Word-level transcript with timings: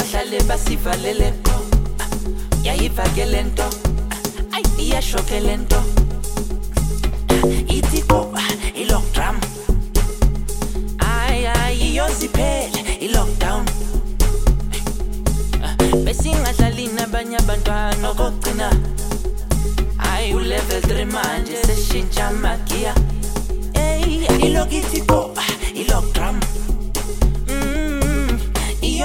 bahlale 0.00 0.38
basivalele 0.48 1.28
qo 1.44 1.56
ah, 2.00 2.08
yayiva 2.64 3.04
ke 3.14 3.24
le 3.32 3.40
nto 3.48 3.66
ayi 4.56 4.64
ah, 4.64 4.82
iyashoke 4.84 5.40
le 5.46 5.56
nto 5.60 5.80
ithi 7.76 8.00
oh, 8.08 8.08
ah, 8.08 8.08
goba 8.08 8.40
i-lockdown 8.82 9.36
ay 11.04 11.44
ay 11.52 11.76
iyosiphele 11.88 12.80
i-lockdown 13.06 13.64
besingadlali 16.04 16.86
nabanye 16.96 17.36
abantwana 17.42 18.08
okokugcina 18.12 18.68
hayi 20.04 20.32
ulevel 20.34 20.80
3 20.80 21.04
manje 21.12 21.60
seshintsha 21.68 22.30
magiya 22.42 22.94
ey 23.84 24.24
ilokithi 24.48 25.04
goba 25.04 25.44
oh, 25.44 25.76
i-lockdown 25.82 26.40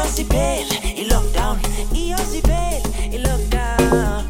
iyosiphele 0.06 0.76
i-lockdown 1.02 1.58
iyosiphele 1.94 2.82
i-lockdown 3.16 4.24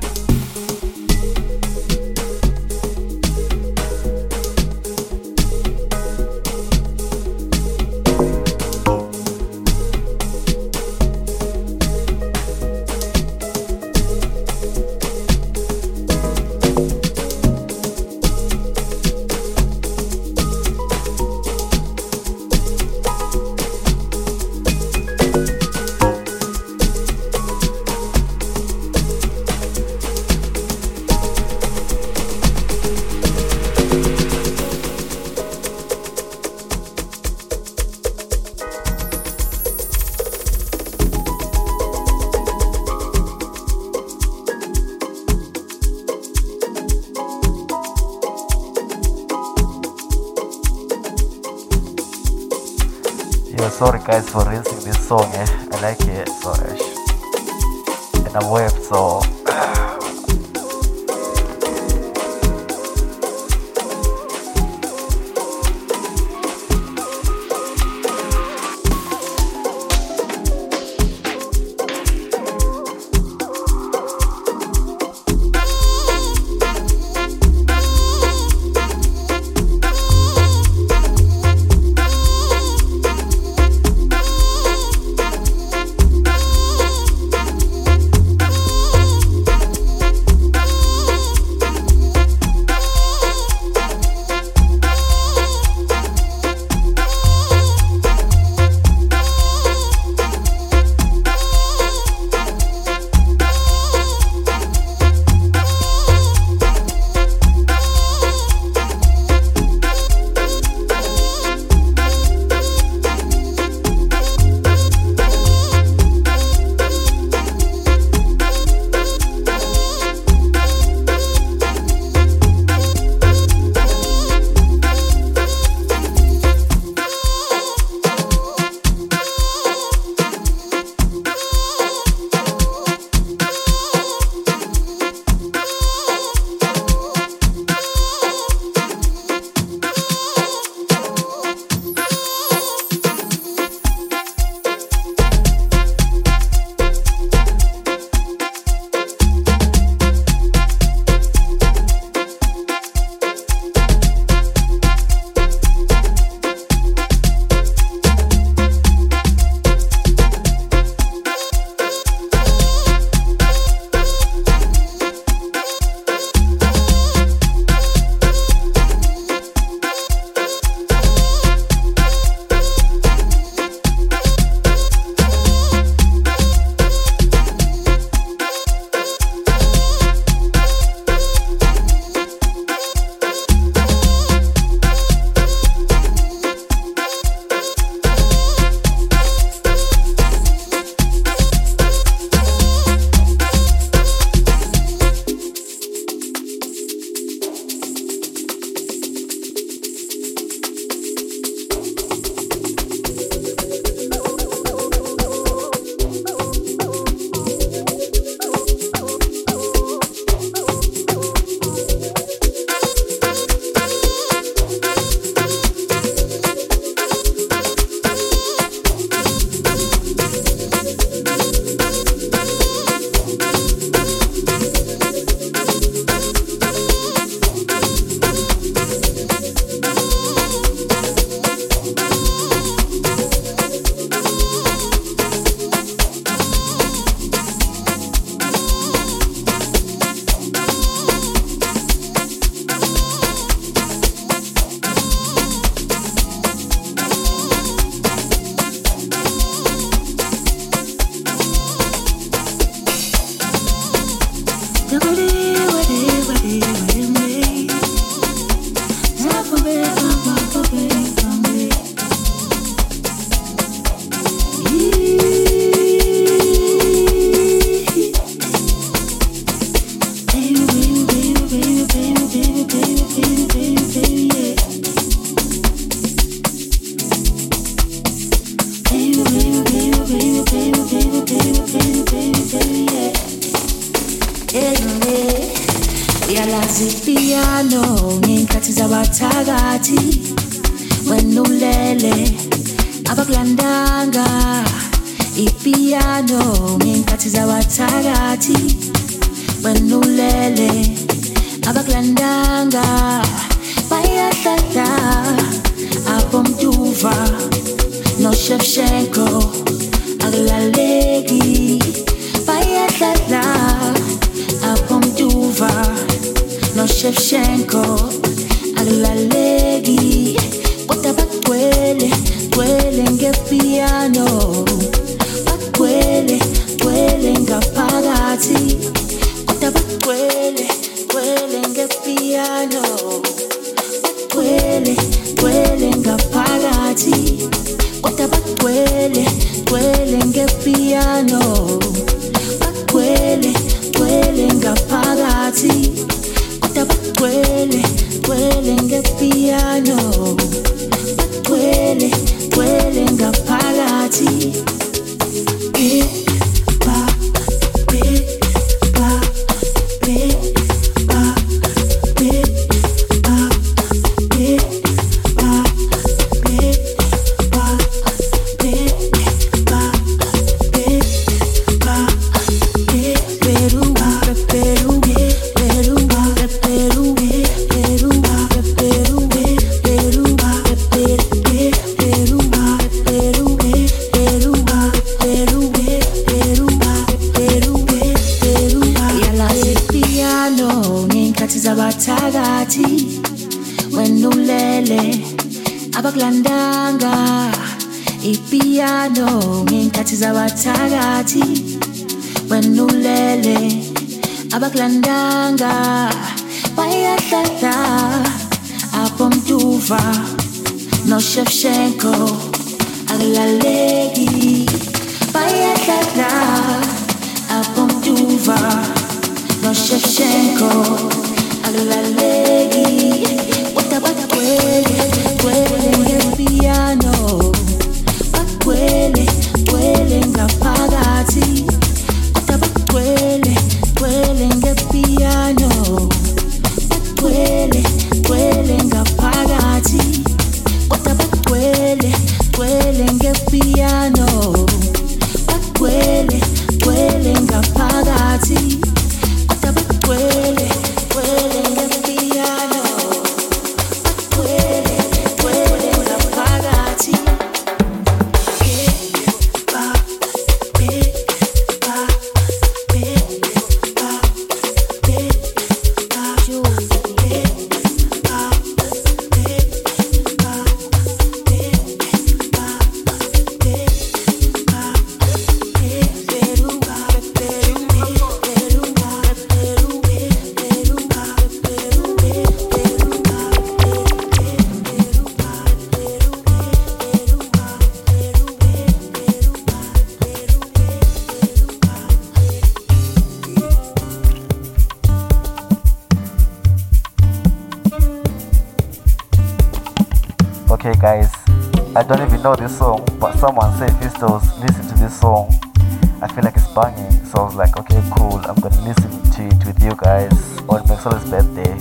guys 510.16 510.58
on 510.70 510.88
Maxwell's 510.88 511.30
birthday. 511.30 511.78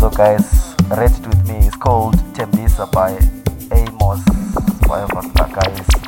So 0.00 0.08
guys, 0.08 0.74
read 0.88 1.12
it 1.12 1.26
with 1.26 1.46
me. 1.48 1.66
It's 1.66 1.76
called 1.76 2.14
Tembisa 2.32 2.90
by 2.90 3.10
Amos. 3.76 4.24
Guys. 4.88 6.07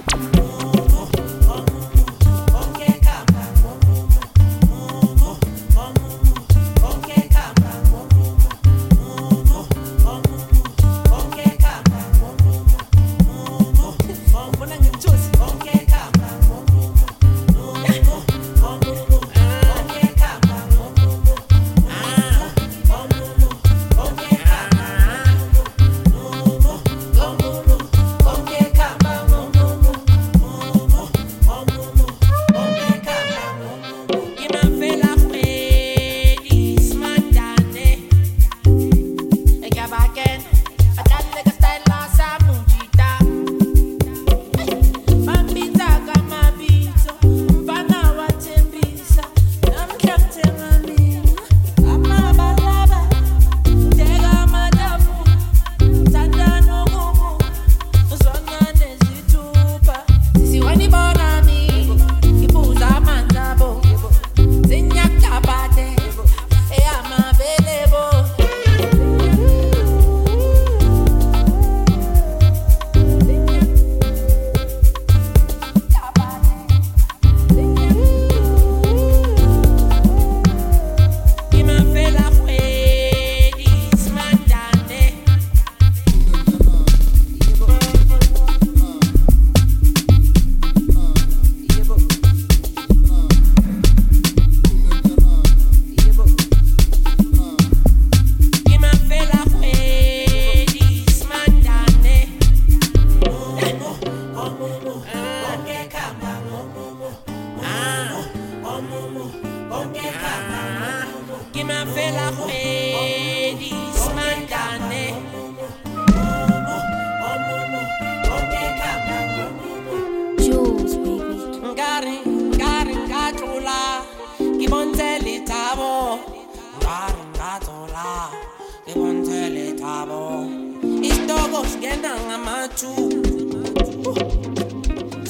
ngendanga 131.80 132.38
mathu 132.46 132.92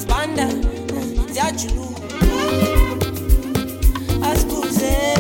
spanda 0.02 0.46
mm, 0.46 1.26
ziyajuluka 1.32 2.02
asikuzele 4.30 5.19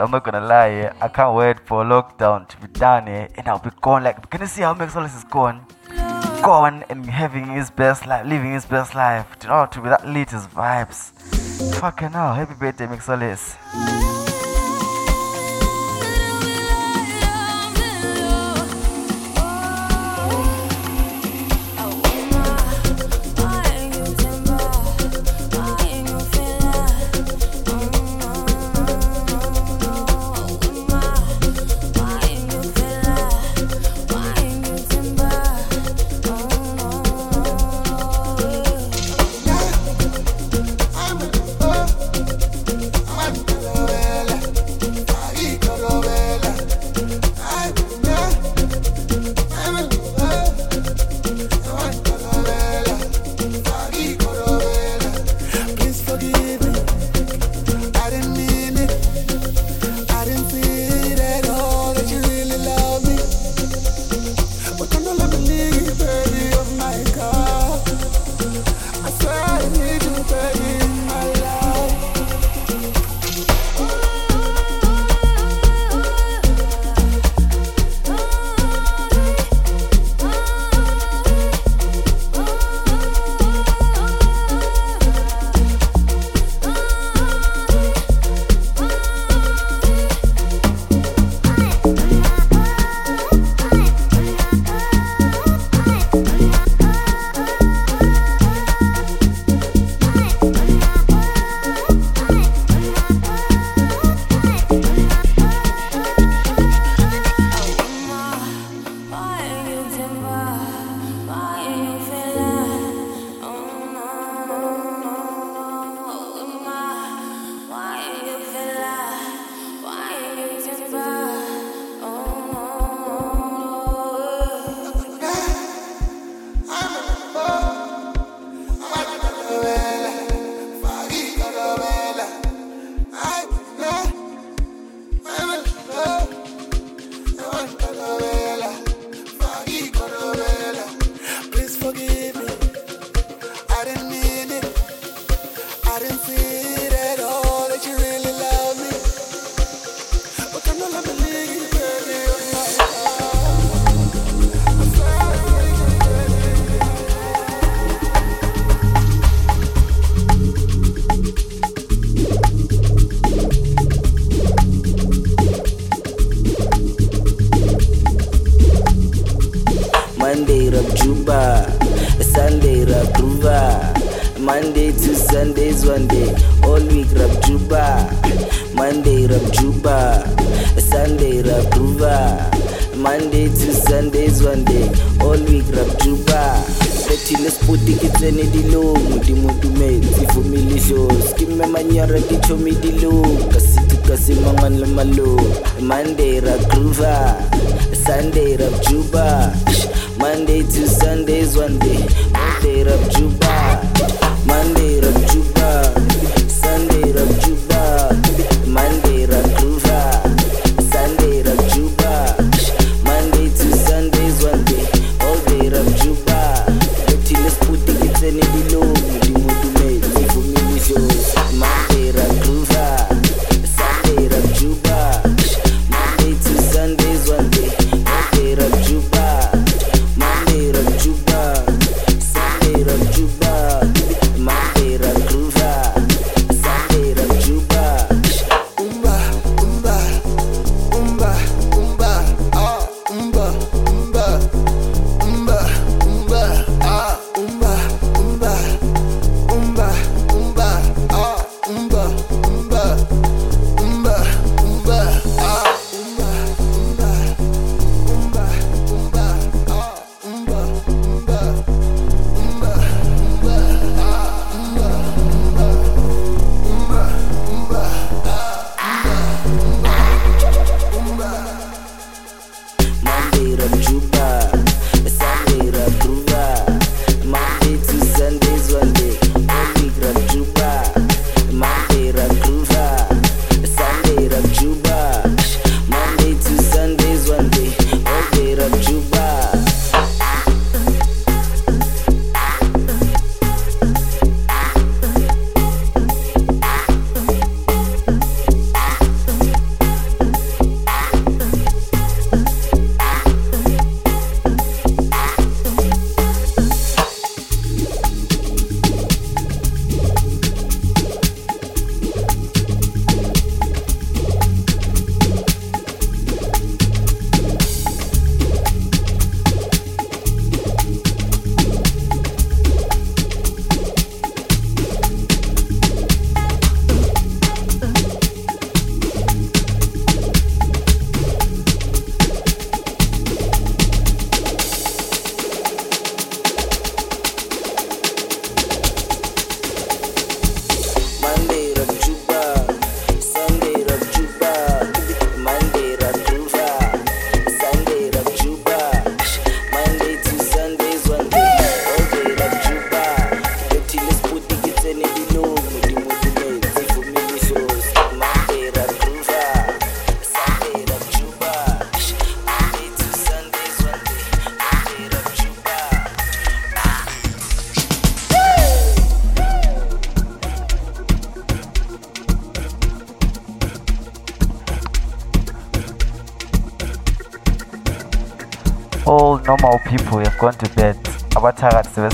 I'm 0.00 0.10
not 0.10 0.24
gonna 0.24 0.40
lie, 0.40 0.92
I 1.00 1.08
can't 1.08 1.34
wait 1.34 1.60
for 1.66 1.84
lockdown 1.84 2.48
to 2.48 2.56
be 2.58 2.68
done 2.68 3.06
here 3.06 3.28
and 3.34 3.46
I'll 3.48 3.58
be 3.58 3.70
gone. 3.80 4.02
Like, 4.04 4.30
can 4.30 4.40
you 4.40 4.46
see 4.46 4.62
how 4.62 4.74
Max 4.74 4.96
is 4.96 5.24
gone? 5.24 5.66
Gone 6.42 6.84
and 6.88 7.04
having 7.04 7.46
his 7.46 7.70
best 7.70 8.06
life, 8.06 8.26
living 8.26 8.52
his 8.52 8.64
best 8.64 8.94
life. 8.94 9.26
Do 9.38 9.48
you 9.48 9.54
know, 9.54 9.66
to 9.66 9.80
be 9.80 9.88
that 9.88 10.08
latest 10.08 10.50
vibes. 10.50 11.12
Fucking 11.74 12.10
hell, 12.10 12.34
happy 12.34 12.54
birthday, 12.54 12.86
Max 12.86 14.19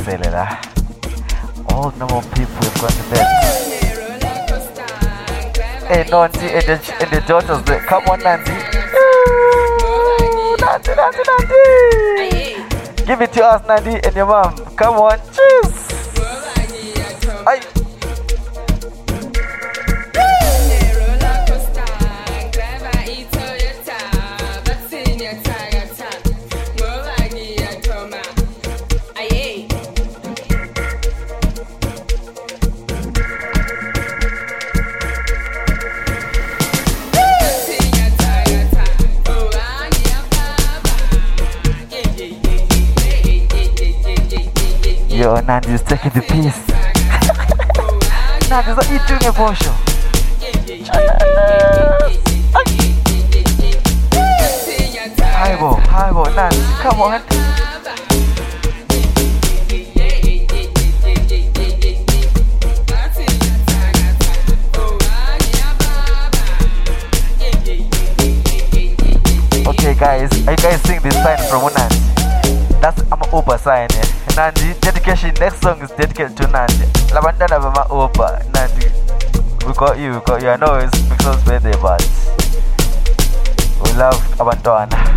all 0.08 1.90
normal 1.98 2.22
people 2.30 2.62
have 2.62 2.80
gone 2.80 2.90
to 2.90 3.02
bed. 3.10 3.26
Hey 5.88 6.04
nonti 6.04 6.46
and 6.46 6.62
the, 6.62 6.76
and 7.00 7.10
the 7.10 7.20
daughters 7.26 7.62
there. 7.64 7.80
come 7.80 8.04
on 8.06 8.20
nanti 8.20 8.52
Ooh, 8.94 10.56
nanti 10.62 10.94
nanti 10.94 11.22
nanti 11.26 13.04
give 13.04 13.20
it 13.20 13.32
to 13.32 13.44
us 13.44 13.62
nanti 13.66 13.98
and 14.06 14.14
your 14.14 14.26
mom. 14.26 14.54
Come 14.76 14.94
on 14.94 15.18
Yo, 45.26 45.34
Nandi's 45.40 45.82
taking 45.82 46.12
the. 46.12 46.54
Nandi's 48.48 48.76
what 48.76 48.88
you 48.88 49.00
doing 49.08 49.26
show? 49.56 49.72
Highball, 55.34 55.74
highball, 55.80 56.30
Nandi, 56.30 56.62
come 56.78 57.00
on. 57.02 57.20
Okay, 69.66 69.94
guys, 69.98 70.30
are 70.46 70.52
you 70.52 70.56
guys 70.56 70.80
seeing 70.82 71.00
this 71.00 71.14
sign 71.14 71.38
from 71.50 71.64
Nandi? 71.74 72.06
That's 72.80 73.02
I'm 73.10 73.20
an 73.20 73.28
Uber 73.34 73.58
sign. 73.58 73.88
Eh? 73.90 74.16
Nandi, 74.36 74.74
dedication. 75.16 75.34
Next 75.40 75.60
song 75.60 75.80
is 75.82 75.90
dedicated 75.90 76.36
to 76.36 76.46
Nandi. 76.48 76.84
Labandana 77.12 77.60
Mama 77.60 77.86
Uber. 77.90 78.42
Nandi, 78.52 79.66
we 79.66 79.72
got 79.74 79.98
you, 79.98 80.14
we 80.14 80.20
got 80.20 80.42
you. 80.42 80.48
I 80.48 80.56
know 80.56 80.76
it's 80.76 80.98
Mixoli's 81.08 81.44
birthday, 81.44 81.72
but 81.80 82.02
we 83.82 83.92
love 83.98 84.20
Abantwana. 84.38 85.15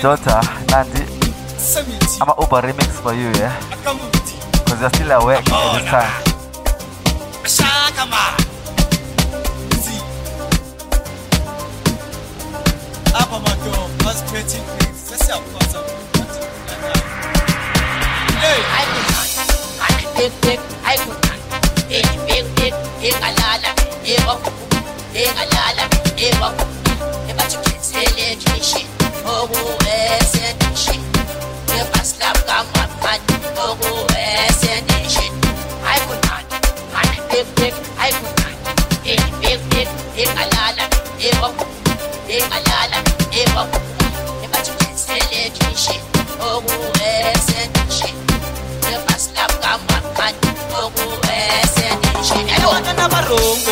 Daughter. 0.00 0.40
Nandi. 0.70 1.02
I'm 2.20 2.28
an 2.30 2.34
Uber 2.40 2.62
remix 2.62 2.90
for 3.02 3.12
you, 3.14 3.28
yeah? 3.38 3.47
Marcou 53.28 53.67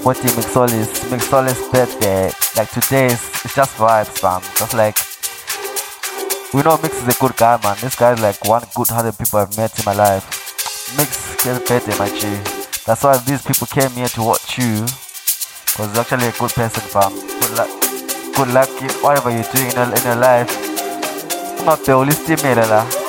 supporting 0.00 0.30
Mixolis. 0.30 0.88
Mixolis 1.12 1.60
birthday. 1.70 2.32
Like 2.56 2.70
today 2.70 3.06
is 3.06 3.20
it's 3.44 3.54
just 3.54 3.76
vibes, 3.76 4.08
fam. 4.18 4.40
Just 4.56 4.72
like 4.72 4.96
we 6.54 6.62
know 6.62 6.78
Mix 6.82 6.96
is 7.02 7.08
a 7.14 7.20
good 7.20 7.36
guy, 7.36 7.60
man. 7.62 7.76
This 7.80 7.96
guy's 7.96 8.20
like 8.20 8.42
one 8.48 8.64
good 8.74 8.88
hundred 8.88 9.18
people 9.18 9.40
I've 9.40 9.54
met 9.58 9.78
in 9.78 9.84
my 9.84 9.94
life. 9.94 10.24
Mix 10.96 11.44
his 11.44 11.58
birthday, 11.60 11.96
my 11.98 12.08
G. 12.08 12.22
That's 12.86 13.04
why 13.04 13.18
these 13.18 13.44
people 13.44 13.66
came 13.66 13.90
here 13.90 14.08
to 14.08 14.22
watch 14.22 14.56
you. 14.58 14.80
Cause 15.76 15.88
he's 15.90 15.98
actually 15.98 16.28
a 16.28 16.32
good 16.32 16.50
person, 16.50 16.82
fam. 16.88 17.12
Good 17.12 17.56
luck 17.58 17.70
good 18.34 18.54
luck 18.54 18.70
whatever 19.04 19.30
you're 19.30 19.44
doing 19.52 19.68
in 19.68 19.76
your, 19.76 19.84
in 19.84 20.04
your 20.04 20.16
life. 20.16 20.50
Ungabe 21.60 21.92
ulistimela 21.92 22.66
la. 22.66 22.84
Yo 22.84 22.99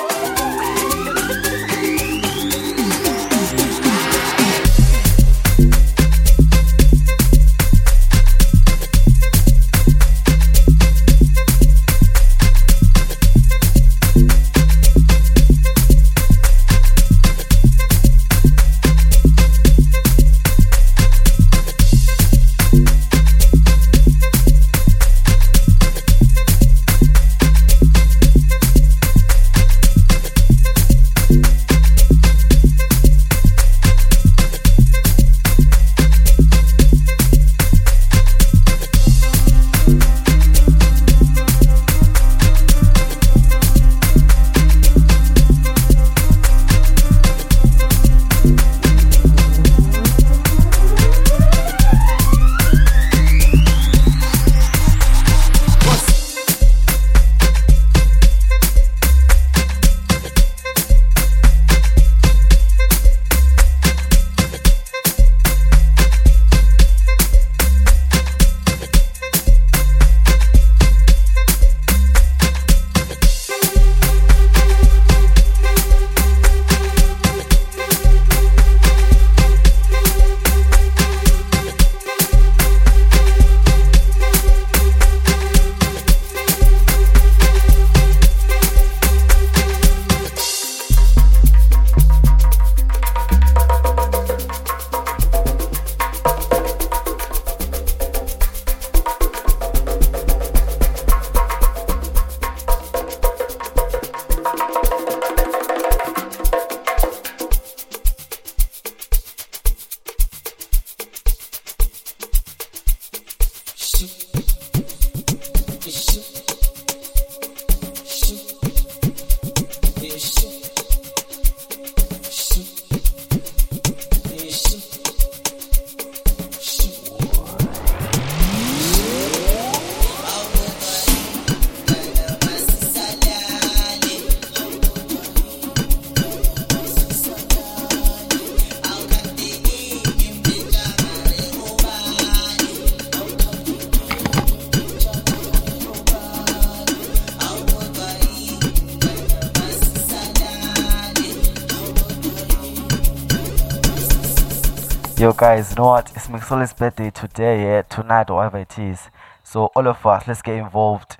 guys, 155.42 155.70
you 155.70 155.76
know 155.76 155.86
what? 155.86 156.08
It's 156.14 156.28
Mixoli's 156.28 156.72
birthday 156.72 157.10
today, 157.10 157.64
yeah, 157.64 157.82
tonight 157.82 158.30
or 158.30 158.36
whatever 158.36 158.58
it 158.58 158.78
is. 158.78 159.10
So 159.42 159.72
all 159.74 159.88
of 159.88 160.06
us, 160.06 160.28
let's 160.28 160.40
get 160.40 160.54
involved. 160.54 161.16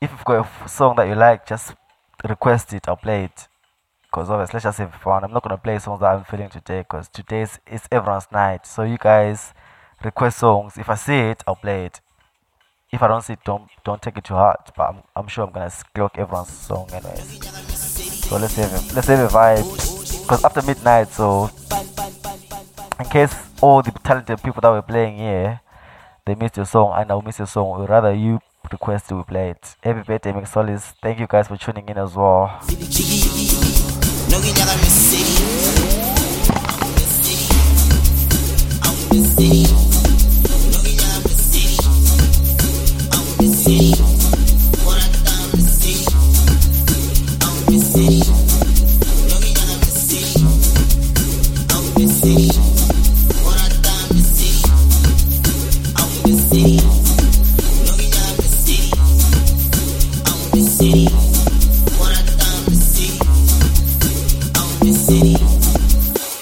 If 0.00 0.10
you've 0.10 0.24
got 0.24 0.48
a 0.64 0.68
song 0.68 0.96
that 0.96 1.06
you 1.06 1.14
like, 1.14 1.46
just 1.46 1.74
request 2.28 2.72
it. 2.72 2.88
I'll 2.88 2.96
play 2.96 3.26
it. 3.26 3.46
Cause 4.10 4.28
obviously, 4.30 4.56
let's 4.56 4.64
just 4.64 4.78
have 4.78 4.92
fun. 4.96 5.22
I'm 5.22 5.32
not 5.32 5.44
gonna 5.44 5.58
play 5.58 5.78
songs 5.78 6.00
that 6.00 6.06
I'm 6.06 6.24
feeling 6.24 6.48
today, 6.48 6.84
cause 6.90 7.08
today's 7.08 7.60
it's 7.68 7.86
everyone's 7.92 8.26
night. 8.32 8.66
So 8.66 8.82
you 8.82 8.98
guys 8.98 9.54
request 10.02 10.38
songs. 10.40 10.76
If 10.76 10.90
I 10.90 10.96
see 10.96 11.18
it, 11.30 11.44
I'll 11.46 11.54
play 11.54 11.84
it. 11.84 12.00
If 12.90 13.00
I 13.00 13.06
don't 13.06 13.22
see 13.22 13.34
it, 13.34 13.44
don't 13.44 13.68
don't 13.84 14.02
take 14.02 14.18
it 14.18 14.24
to 14.24 14.34
heart. 14.34 14.72
But 14.76 14.88
I'm, 14.88 15.02
I'm 15.14 15.28
sure 15.28 15.46
I'm 15.46 15.52
gonna 15.52 15.70
clock 15.94 16.18
everyone's 16.18 16.50
song 16.50 16.88
anyways. 16.92 17.38
So 18.28 18.38
let's 18.38 18.56
have 18.56 18.72
a, 18.72 18.94
let's 18.96 19.06
have 19.06 19.30
a 19.30 19.32
vibe. 19.32 20.26
Cause 20.26 20.44
after 20.44 20.62
midnight, 20.62 21.12
so 21.12 21.48
in 23.00 23.08
case 23.08 23.34
all 23.60 23.82
the 23.82 23.90
talented 24.04 24.42
people 24.42 24.60
that 24.60 24.70
were 24.70 24.82
playing 24.82 25.16
here 25.16 25.60
they 26.26 26.34
missed 26.34 26.56
your 26.56 26.66
song 26.66 26.92
and 26.96 27.10
I'll 27.10 27.22
miss 27.22 27.38
your 27.38 27.46
song, 27.46 27.80
we'd 27.80 27.88
rather 27.88 28.14
you 28.14 28.40
request 28.70 29.10
we 29.10 29.22
play 29.22 29.50
it. 29.50 29.74
Happy 29.82 30.02
birthday, 30.02 30.32
Mixolis. 30.32 30.92
Thank 31.02 31.18
you 31.18 31.26
guys 31.26 31.48
for 31.48 31.56
tuning 31.56 31.88
in 31.88 31.98
as 31.98 32.14
well. 32.14 32.60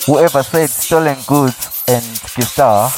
whoever 0.08 0.42
said 0.42 0.70
stolen 0.70 1.18
goods 1.26 1.84
and 1.86 2.02
Guitar, 2.34 2.90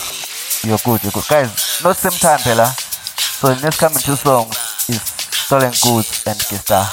you're 0.63 0.79
good, 0.85 1.03
you're 1.03 1.11
good. 1.11 1.27
Guys, 1.29 1.83
not 1.83 1.97
same 1.97 2.13
time, 2.13 2.39
Pella. 2.39 2.67
So 2.67 3.53
the 3.53 3.61
next 3.63 3.81
coming 3.81 3.99
two 3.99 4.15
songs 4.15 4.55
is 4.89 5.03
stolen 5.03 5.75
goods 5.83 6.23
and 6.29 6.39
Guitar. 6.39 6.87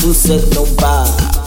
Sussa 0.00 0.34
não 0.54 0.64
bar 0.76 1.39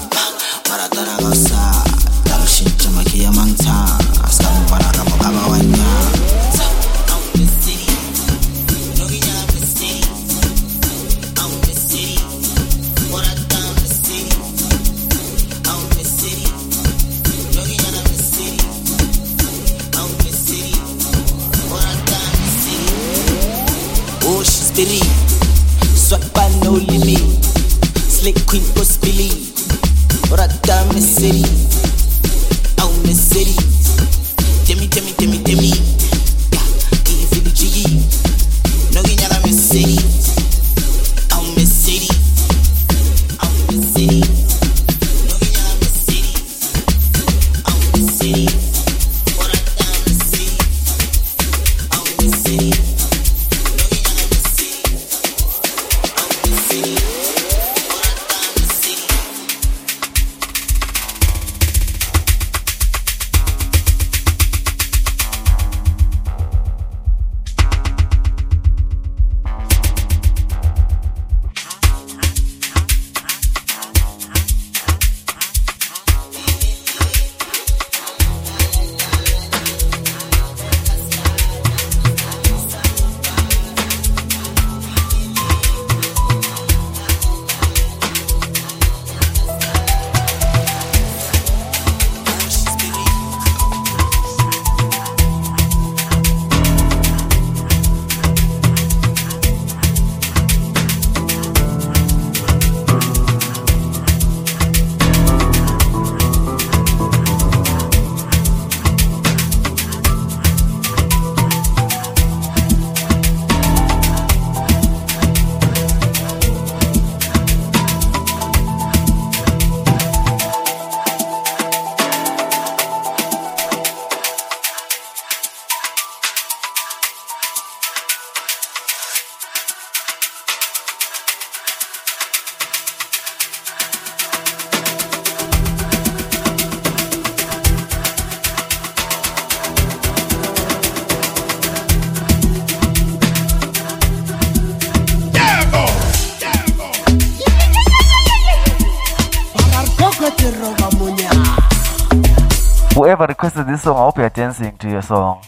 Whoever 153.14 153.28
requested 153.28 153.68
this 153.68 153.84
song, 153.84 153.96
I 153.96 154.00
hope 154.06 154.18
you're 154.18 154.30
dancing 154.30 154.76
to 154.76 154.90
your 154.90 155.04
song. 155.04 155.44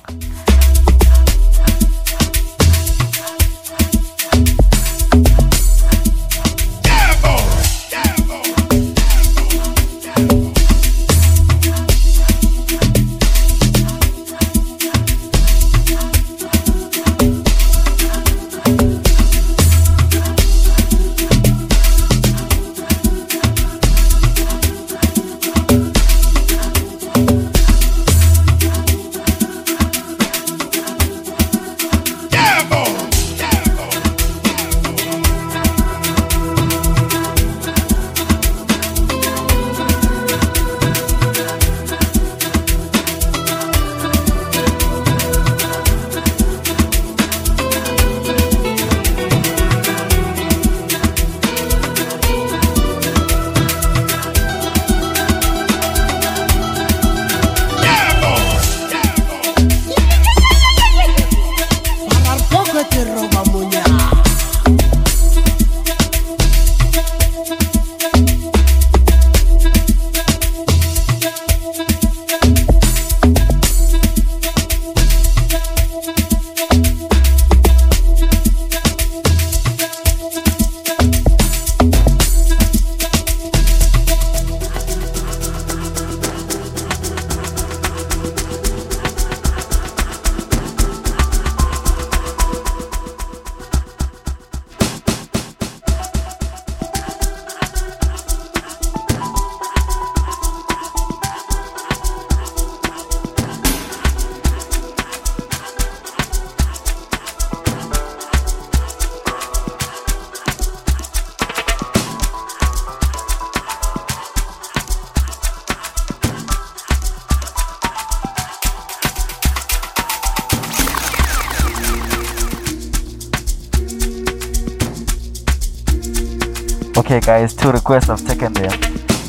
Okay, 127.06 127.20
guys, 127.20 127.54
two 127.54 127.70
requests. 127.70 128.10
I've 128.10 128.26
taken 128.26 128.52
them. 128.54 128.72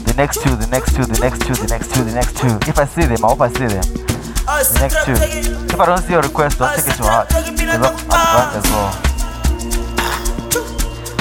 The 0.08 0.14
next 0.16 0.40
two, 0.42 0.56
the 0.56 0.66
next 0.72 0.96
two, 0.96 1.04
the 1.04 1.20
next 1.20 1.44
two, 1.44 1.52
the 1.52 1.68
next 1.68 1.92
two, 1.92 2.04
the 2.04 2.14
next 2.14 2.34
two. 2.38 2.56
If 2.64 2.78
I 2.78 2.86
see 2.86 3.04
them, 3.04 3.22
I 3.22 3.28
hope 3.28 3.42
I 3.42 3.48
see 3.52 3.68
them. 3.68 3.84
The 3.84 4.78
next 4.80 5.04
two. 5.04 5.12
If 5.12 5.78
I 5.78 5.84
don't 5.84 6.00
see 6.00 6.12
your 6.14 6.22
request, 6.22 6.56
don't 6.58 6.74
take 6.74 6.88
it 6.88 6.96
to 6.96 7.02
heart. 7.04 7.28
Because 7.28 7.52
I'm, 7.52 7.84
I'm 7.84 8.32
drunk 8.32 8.56
as 8.56 8.64
well. 8.72 8.92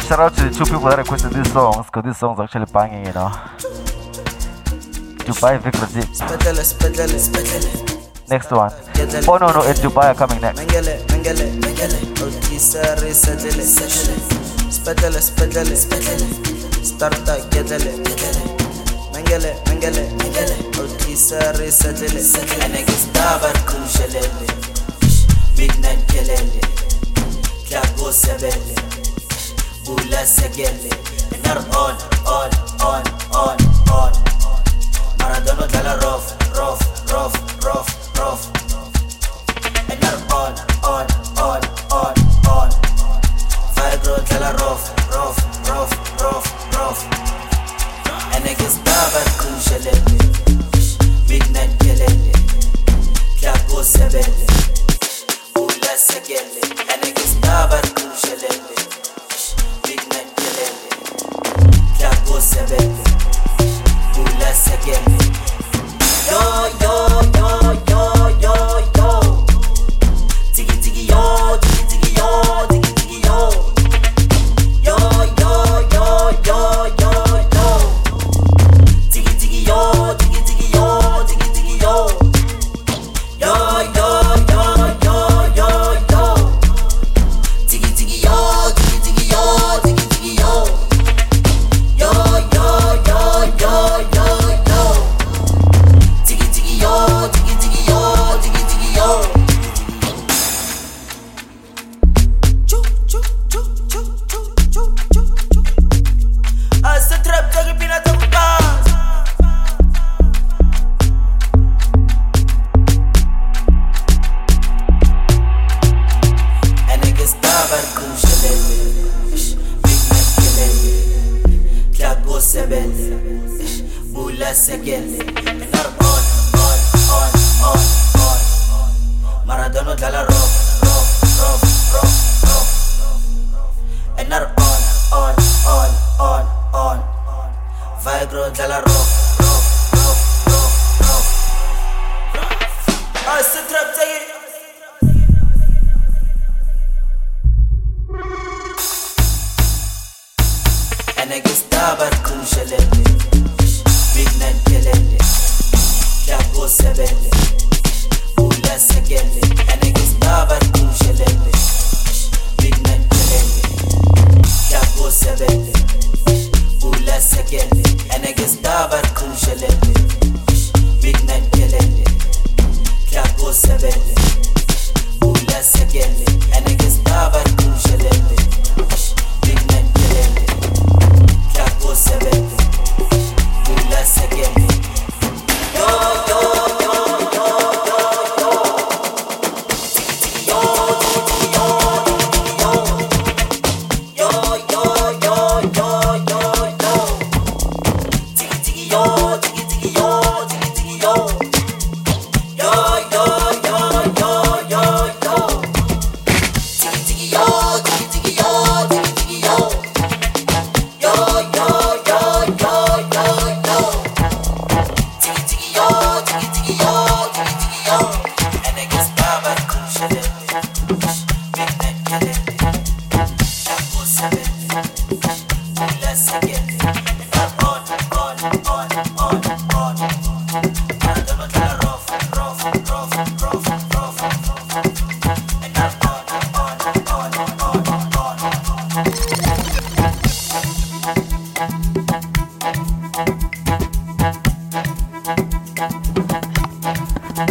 Shout 0.08 0.20
out 0.24 0.34
to 0.36 0.48
the 0.48 0.56
two 0.56 0.64
people 0.64 0.88
that 0.88 0.98
requested 0.98 1.34
these 1.34 1.52
songs, 1.52 1.88
because 1.88 2.04
these 2.06 2.16
songs 2.18 2.40
are 2.40 2.44
actually 2.46 2.72
banging, 2.72 3.06
you 3.06 3.12
know. 3.12 3.36
Dubai 5.28 5.60
Vic 5.60 5.76
Razik. 5.76 6.08
Spedele, 6.16 6.64
spedele, 6.64 7.20
spedele. 7.20 7.68
Next 8.30 8.50
one. 8.52 8.72
Oh 9.28 9.36
no, 9.44 9.52
no, 9.52 9.60
and 9.68 9.78
Dubai 9.84 10.16
are 10.16 10.16
coming 10.16 10.40
next. 10.40 10.64
Spedele, 14.70 15.22
spedele, 15.22 15.76
spedele. 15.76 16.28
Starta 16.84 17.38
gedele, 17.52 17.92
gedele. 18.04 18.44
Mengele, 19.14 19.56
mengele, 19.68 20.10
mengele. 20.20 20.56
Ulti 20.82 21.18
sarı 21.18 21.72
sedele. 21.72 22.20
Ene 22.66 22.82
gizda 22.82 23.40
barkum 23.42 23.88
şelele. 23.98 24.30
Midnight 25.58 26.14
gelele. 26.14 26.62
Klabo 27.70 28.12
sebele. 28.12 28.76
Bula 29.88 30.26
segele. 30.26 30.90
Enar 31.36 31.58
on, 31.58 31.96
on, 32.26 32.50
on, 32.86 33.04
on, 33.34 33.58
on. 33.94 34.14
Maradona 35.20 35.74
dalaron. 35.74 36.15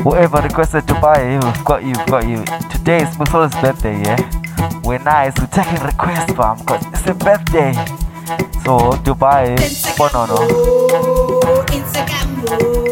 Whoever 0.02 0.42
requested 0.42 0.86
to 0.88 0.94
buy, 1.00 1.38
we've 1.42 1.64
got 1.64 1.82
you, 1.82 1.94
we've 1.96 2.06
got 2.06 2.28
you. 2.28 2.44
Today 2.70 3.02
is 3.02 3.16
Musola's 3.16 3.54
birthday, 3.60 4.00
yeah? 4.02 4.80
We're 4.84 4.98
nice, 4.98 5.32
we're 5.38 5.46
taking 5.46 5.82
requests, 5.84 6.32
fam, 6.32 6.58
because 6.58 6.86
it's 6.86 7.06
a 7.06 7.14
birthday. 7.14 7.72
So, 8.64 8.92
Dubai, 9.04 9.56
Bonono. 9.96 10.38
It's 11.70 11.96
a 11.96 12.06
gamble. 12.06 12.83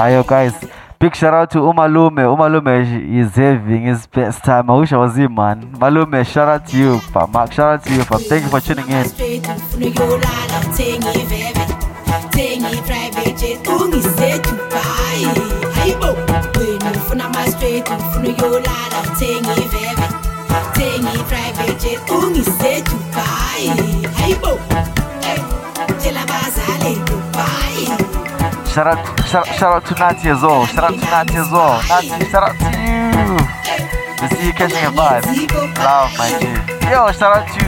Ayo 0.00 0.24
guys, 0.26 0.54
big 0.98 1.14
shout 1.14 1.34
out 1.34 1.50
to 1.50 1.58
Umalume. 1.58 2.24
Umalume 2.24 2.72
is 3.20 3.36
having 3.36 3.82
his 3.82 4.06
best 4.06 4.42
time. 4.42 4.70
I 4.70 4.78
wish 4.78 4.92
I 4.94 4.96
was 4.96 5.14
him, 5.14 5.34
man. 5.34 5.76
Malume, 5.76 6.24
shout 6.24 6.48
out 6.48 6.66
to 6.68 6.76
you, 6.78 7.00
pa. 7.12 7.26
Mark, 7.26 7.52
shout 7.52 7.68
out 7.68 7.84
to 7.84 7.92
you, 7.92 8.04
for 8.04 8.16
Thank 8.16 8.44
you 8.44 8.48
for 8.48 8.60
tuning 8.64 8.88
in. 8.88 9.04
Tengi 12.32 12.80
private 21.28 21.80
Hey. 25.22 25.59
Shout 28.80 28.96
out, 28.96 29.26
shout, 29.28 29.62
out 29.62 29.84
to 29.84 29.94
Natty 29.94 30.30
as 30.30 30.40
well. 30.40 30.64
Shout 30.64 30.84
out 30.84 30.94
to 30.94 31.04
Natty 31.04 31.36
as 31.36 31.50
well. 31.52 31.82
Natty, 31.84 32.24
shout 32.30 32.48
out 32.48 32.56
to 32.56 32.64
you. 32.80 33.36
This 34.16 34.32
is 34.40 34.46
you 34.46 34.52
catching 34.54 34.88
a 34.88 34.92
vibe. 34.96 35.20
Love, 35.84 36.16
my 36.16 36.32
dude. 36.40 36.64
Yo, 36.88 37.12
shout 37.12 37.36
out 37.36 37.44
to 37.44 37.60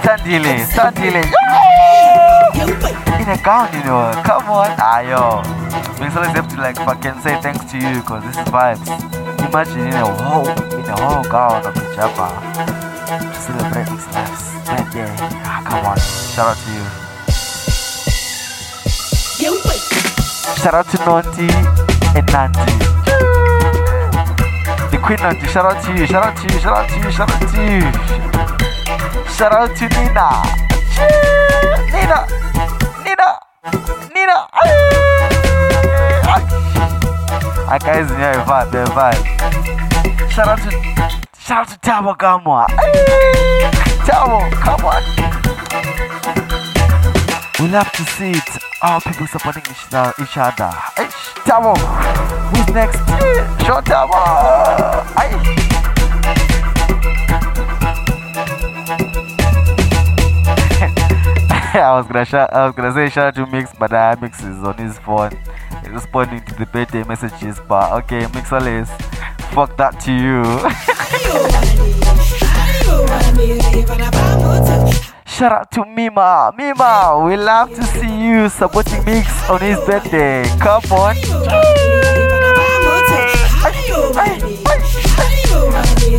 Tandile. 0.00 0.64
Tandile. 0.72 1.20
In 3.20 3.28
a 3.28 3.36
gown, 3.44 3.68
you 3.76 3.84
know. 3.84 4.08
Come 4.24 4.48
on. 4.48 4.74
Ah, 4.80 5.04
yo. 5.04 5.44
We 6.00 6.08
always 6.08 6.32
have 6.32 6.48
to, 6.48 6.56
like, 6.56 6.76
fucking 6.76 7.20
say 7.20 7.38
thanks 7.42 7.70
to 7.70 7.76
you 7.76 8.00
because 8.00 8.24
this 8.24 8.38
is 8.38 8.48
vibes. 8.48 8.88
Imagine 9.46 9.80
in 9.80 9.92
a 9.92 10.16
whole, 10.16 10.48
in 10.48 10.88
a 10.88 10.96
whole 10.96 11.24
gown 11.24 11.66
of 11.66 11.76
a 11.76 11.80
japa. 11.92 12.32
celebrate 13.36 13.84
this 13.84 14.08
Right 14.64 14.92
there. 14.94 15.14
Ah, 15.44 15.60
come 15.68 15.84
on. 15.84 15.98
Shout 15.98 16.56
out 16.56 16.64
to 16.64 16.72
you. 16.72 17.11
Shout 20.56 20.74
out 20.74 20.88
to 20.90 20.96
Nonti 20.98 21.48
and 22.16 22.26
Nanti. 22.28 22.72
The 24.90 24.98
Queen 24.98 25.18
Nanti, 25.18 25.46
shout 25.48 25.64
out 25.64 25.82
to 25.84 25.90
you, 25.98 26.06
shout 26.06 26.24
out 26.24 26.36
to 26.36 26.42
you, 26.52 26.60
shout 26.60 26.76
out 26.78 26.88
to 26.88 26.96
you, 26.98 27.10
shout 27.10 27.30
out 27.30 27.40
to 27.50 27.60
you. 27.62 27.80
Shout 29.32 29.52
out 29.52 29.76
to 29.76 29.88
Nina. 29.88 30.28
Nina. 31.90 32.26
Nina. 33.04 33.28
Nina. 34.14 34.48
I 37.68 37.78
guys 37.80 38.08
here 38.10 38.44
vibe, 38.44 38.70
they 38.70 38.84
vibe. 38.92 39.24
Shout 40.30 40.48
out 40.48 40.58
to 40.58 40.70
shout 41.40 41.58
out 41.58 41.68
to 41.68 41.78
Tabo 41.80 42.14
Gamwa. 42.16 42.66
Tabo, 44.06 44.38
come 44.52 44.84
on. 44.84 46.41
We 47.62 47.68
love 47.68 47.92
to 47.92 48.02
see 48.02 48.32
it. 48.32 48.58
All 48.82 49.00
people 49.00 49.28
supporting 49.28 49.62
each, 49.70 49.94
uh, 49.94 50.12
each 50.20 50.36
other. 50.36 50.68
Hey, 50.96 51.06
Tabo. 51.46 51.78
Who's 52.50 52.74
next? 52.74 52.98
Show. 53.62 53.80
Hey. 55.16 55.30
I 61.78 61.94
was 61.96 62.06
gonna 62.08 62.24
shout, 62.24 62.52
I 62.52 62.66
was 62.66 62.74
gonna 62.74 62.92
say 62.92 63.08
shout 63.08 63.26
out 63.26 63.34
to 63.36 63.46
Mix, 63.46 63.72
but 63.78 63.92
uh, 63.92 64.16
Mix 64.20 64.42
is 64.42 64.64
on 64.64 64.76
his 64.76 64.98
phone 64.98 65.30
responding 65.88 66.42
to 66.46 66.54
the 66.56 66.66
birthday 66.66 67.04
messages. 67.04 67.60
But 67.68 67.92
okay, 68.02 68.22
Mixolis, 68.22 68.88
fuck 69.54 69.76
that 69.76 70.00
to 70.00 70.12
you. 70.12 70.42
Shout 75.32 75.50
out 75.50 75.70
to 75.70 75.86
Mima, 75.86 76.52
Mima, 76.58 77.24
we 77.24 77.38
love 77.38 77.70
to 77.74 77.82
see 77.82 78.22
you 78.22 78.50
supporting 78.50 79.02
Mix 79.06 79.48
on 79.48 79.62
his 79.62 79.78
birthday. 79.80 80.44
Come 80.60 80.84
on. 80.92 81.16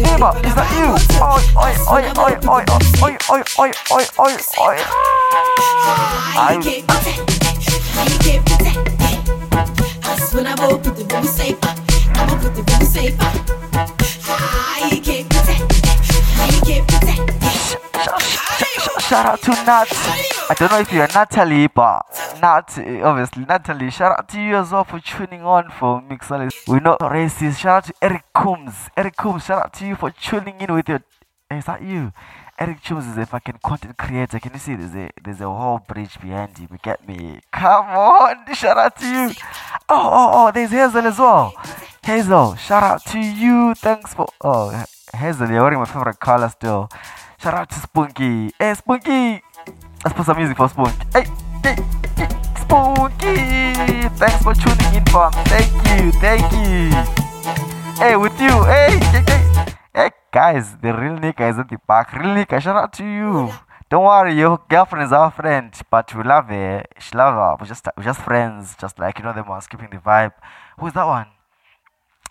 Mima, 0.01 0.33
is 0.41 0.55
that 0.57 0.73
you? 0.73 0.97
Oi, 1.21 1.45
oi, 1.61 1.77
oi, 1.93 2.09
oi, 2.17 2.33
oi, 2.49 2.65
oi, 3.03 3.13
oi, 3.29 3.43
oi, 3.59 3.71
oi, 3.91 4.05
oi, 4.17 4.33
oi. 4.57 4.77
I. 6.33 6.37
I. 6.37 6.57
I 6.57 6.97
I 10.45 10.65
put 10.77 10.97
the 10.97 11.21
safe. 11.23 11.59
I'ma 12.15 12.33
put 12.41 12.55
the 12.55 12.85
safe. 12.85 14.02
Shout 19.13 19.27
out 19.27 19.41
to 19.43 19.51
Nat. 19.51 19.87
I 20.49 20.55
don't 20.57 20.71
know 20.71 20.79
if 20.79 20.91
you're 20.91 21.05
Natalie, 21.05 21.67
but 21.67 22.01
Nat, 22.41 22.65
obviously 23.03 23.45
Natalie. 23.45 23.91
Shout 23.91 24.17
out 24.17 24.27
to 24.29 24.41
you 24.41 24.55
as 24.55 24.71
well 24.71 24.85
for 24.85 24.99
tuning 24.99 25.43
on 25.43 25.69
for 25.69 26.01
Mixolis. 26.01 26.67
We 26.67 26.79
know 26.79 26.97
racist. 26.99 27.59
Shout 27.59 27.77
out 27.77 27.83
to 27.85 27.93
Eric 28.01 28.23
Coombs. 28.33 28.89
Eric 28.97 29.15
Coombs, 29.15 29.45
shout 29.45 29.65
out 29.65 29.73
to 29.75 29.85
you 29.85 29.95
for 29.95 30.09
tuning 30.09 30.59
in 30.59 30.73
with 30.73 30.89
your. 30.89 31.03
Is 31.51 31.65
that 31.65 31.83
you? 31.83 32.11
Eric 32.57 32.83
Coombs 32.83 33.05
is 33.05 33.15
a 33.19 33.27
fucking 33.27 33.59
content 33.63 33.99
creator. 33.99 34.39
Can 34.39 34.53
you 34.53 34.59
see 34.59 34.73
there's 34.73 34.95
a 34.95 35.11
there's 35.23 35.41
a 35.41 35.45
whole 35.45 35.81
bridge 35.87 36.19
behind? 36.19 36.57
You 36.57 36.67
get 36.81 37.07
me? 37.07 37.39
Come 37.51 37.85
on, 37.89 38.51
shout 38.55 38.79
out 38.79 38.97
to 38.97 39.05
you. 39.05 39.29
Oh 39.89 40.09
oh 40.11 40.29
oh, 40.33 40.51
there's 40.51 40.71
Hazel 40.71 41.05
as 41.05 41.19
well. 41.19 41.53
Hazel, 42.03 42.55
shout 42.55 42.81
out 42.81 43.05
to 43.11 43.19
you. 43.19 43.75
Thanks 43.75 44.15
for 44.15 44.27
oh 44.41 44.85
Hazel, 45.13 45.51
you're 45.51 45.61
wearing 45.61 45.77
my 45.77 45.85
favorite 45.85 46.19
color 46.19 46.49
still. 46.49 46.89
Shout 47.43 47.55
out 47.55 47.69
to 47.71 47.75
Spunky. 47.75 48.53
Hey 48.57 48.73
Spunky, 48.73 49.43
let's 50.01 50.15
put 50.15 50.25
some 50.25 50.37
music 50.37 50.55
for 50.55 50.69
Spunky. 50.69 50.95
Hey 51.11 51.25
hey, 51.61 51.75
hey 52.15 52.29
Spunky, 52.55 54.07
thanks 54.15 54.41
for 54.41 54.53
tuning 54.53 54.95
in, 54.95 55.03
fam. 55.11 55.29
Thank 55.51 55.73
you, 55.91 56.11
thank 56.23 56.49
you. 56.53 56.87
Hey, 57.99 58.15
with 58.15 58.39
you, 58.39 58.63
hey, 58.63 58.97
hey, 59.11 59.23
hey. 59.27 59.65
Hey 59.93 60.11
guys, 60.31 60.77
the 60.77 60.93
real 60.93 61.17
Nika 61.19 61.45
is 61.47 61.59
at 61.59 61.67
the 61.67 61.77
back. 61.85 62.13
Real 62.13 62.33
Nika, 62.33 62.61
shout 62.61 62.77
out 62.77 62.93
to 62.93 63.03
you. 63.03 63.51
Don't 63.89 64.05
worry, 64.05 64.35
your 64.35 64.57
girlfriend 64.69 65.03
is 65.07 65.11
our 65.11 65.29
friend, 65.29 65.73
but 65.91 66.15
we 66.15 66.23
love 66.23 66.47
her. 66.47 66.85
She 66.97 67.13
love 67.13 67.33
her. 67.33 67.57
We're 67.59 67.67
just 67.67 67.85
we're 67.97 68.05
just 68.05 68.21
friends, 68.21 68.77
just 68.79 68.97
like 68.99 69.19
you 69.19 69.25
know 69.25 69.33
the 69.33 69.43
ones 69.43 69.67
keeping 69.67 69.89
the 69.89 69.97
vibe. 69.97 70.31
Who's 70.79 70.93
that 70.93 71.05
one? 71.05 71.32